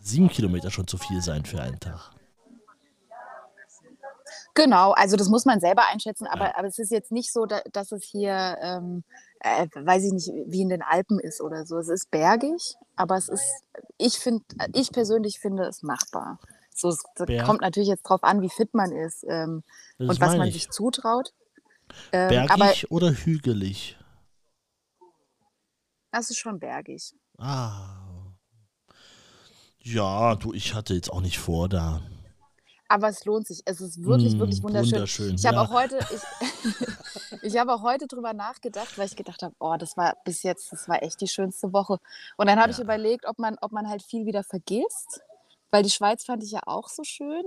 [0.00, 2.10] sieben Kilometer schon zu viel sein für einen Tag.
[4.54, 6.58] Genau, also das muss man selber einschätzen, aber, Ja.
[6.58, 9.02] aber es ist jetzt nicht so, da, dass es hier, ähm,
[9.40, 11.78] äh, weiß ich nicht, wie in den Alpen ist oder so.
[11.78, 13.44] Es ist bergig, aber es ist,
[13.96, 14.44] ich finde,
[14.74, 16.38] ich persönlich finde es machbar.
[16.74, 19.62] So, es das Berg- kommt natürlich jetzt drauf an, wie fit man ist ähm,
[19.98, 20.54] und was man ich.
[20.54, 21.32] sich zutraut.
[22.12, 23.96] Ähm, aber Bergig oder hügelig?
[26.12, 27.14] Das ist schon bergig.
[27.38, 27.98] Ah.
[29.80, 32.00] Ja, du, ich hatte jetzt auch nicht vor da.
[32.88, 33.62] Aber es lohnt sich.
[33.64, 34.92] Es ist wirklich, wirklich wunderschön.
[34.92, 35.62] wunderschön, Ich habe ja.
[35.62, 36.22] auch heute, ich,
[37.42, 40.70] ich habe auch heute drüber nachgedacht, weil ich gedacht habe, oh, das war bis jetzt,
[40.72, 41.98] das war echt die schönste Woche.
[42.36, 42.84] Und dann habe ich Ja.
[42.84, 45.20] überlegt, ob man, ob man halt viel wieder vergisst,
[45.70, 47.42] weil die Schweiz fand ich ja auch so schön.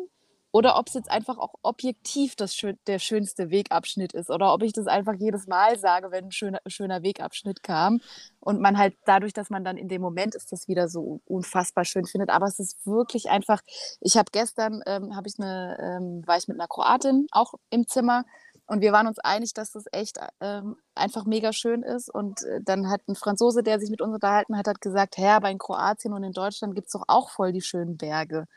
[0.56, 4.30] Oder ob es jetzt einfach auch objektiv das schön, der schönste Wegabschnitt ist.
[4.30, 8.00] Oder ob ich das einfach jedes Mal sage, wenn ein schöner, schöner Wegabschnitt kam.
[8.40, 11.84] Und man halt dadurch, dass man dann in dem Moment ist, das wieder so unfassbar
[11.84, 12.30] schön findet.
[12.30, 13.60] Aber es ist wirklich einfach.
[14.00, 17.86] Ich habe gestern, ähm, habe ich eine, ähm, war ich mit einer Kroatin auch im
[17.86, 18.24] Zimmer.
[18.66, 22.10] Und wir waren uns einig, dass das echt ähm, einfach mega schön ist.
[22.10, 25.36] Und äh, dann hat ein Franzose, der sich mit uns unterhalten hat, hat gesagt, Herr,
[25.36, 28.48] aber in Kroatien und in Deutschland gibt es doch auch voll die schönen Berge.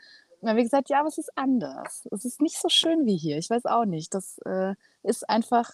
[0.41, 2.07] Dann haben wir gesagt, ja, aber es ist anders.
[2.11, 3.37] Es ist nicht so schön wie hier.
[3.37, 4.13] Ich weiß auch nicht.
[4.13, 5.69] Das äh, ist einfach,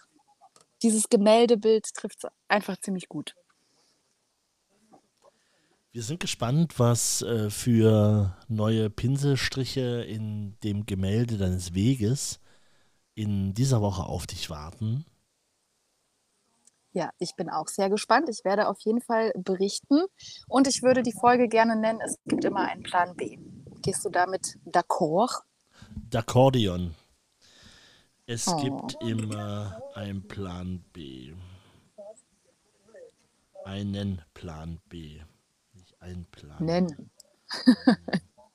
[0.82, 3.36] dieses Gemäldebild trifft einfach ziemlich gut.
[5.92, 12.42] Wir sind gespannt, was äh, für neue Pinselstriche in dem Gemälde deines Weges
[13.14, 15.06] in dieser Woche auf dich warten.
[16.92, 18.30] Ja, ich bin auch sehr gespannt.
[18.30, 20.04] Ich werde auf jeden Fall berichten.
[20.48, 23.38] Und ich würde die Folge gerne nennen, es gibt immer einen Plan B.
[23.86, 25.44] Gehst du damit d'accord?
[26.10, 26.96] D'accordion.
[28.26, 28.58] Es Oh.
[28.58, 31.34] gibt immer einen Plan B.
[33.64, 35.22] Einen Plan B.
[35.74, 36.58] Nicht einen Plan.
[36.66, 37.12] Nennen.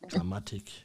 [0.08, 0.84] Grammatik.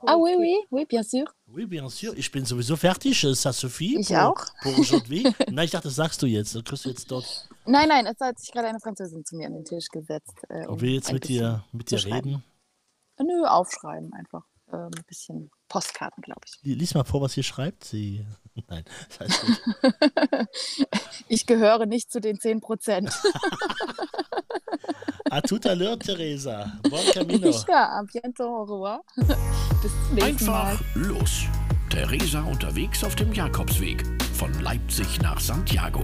[0.00, 1.24] Ah oui, oui, oui, bien sûr.
[1.46, 2.12] Oui, bien sûr.
[2.18, 3.24] Ich bin sowieso fertig.
[3.34, 3.96] Ça suffit.
[3.98, 4.44] Ich pour, auch.
[4.62, 5.22] Pour aujourd'hui.
[5.50, 6.54] Nein, ich dachte, das sagst du jetzt.
[6.54, 7.48] Das kriegst du jetzt dort.
[7.64, 10.34] Nein, nein, es hat sich gerade eine Französin zu mir an den Tisch gesetzt.
[10.50, 12.44] Äh, Und will jetzt ein mit dir, mit dir reden.
[13.18, 14.44] Nö, aufschreiben einfach.
[14.72, 16.58] Ähm, ein bisschen Postkarten, glaube ich.
[16.62, 17.84] Lies mal vor, was hier schreibt.
[17.84, 18.26] Sie.
[18.68, 20.48] Nein, das heißt gut.
[21.28, 23.10] Ich gehöre nicht zu den 10 Prozent.
[25.30, 26.72] A tout à l'heure, Theresa.
[26.88, 27.50] Bon camino.
[27.68, 29.00] Ja, a bientôt, au revoir.
[29.82, 30.70] Bis zum nächsten Mal.
[30.70, 31.44] Einfach los.
[31.90, 34.04] Theresa unterwegs auf dem Jakobsweg
[34.34, 36.02] von Leipzig nach Santiago.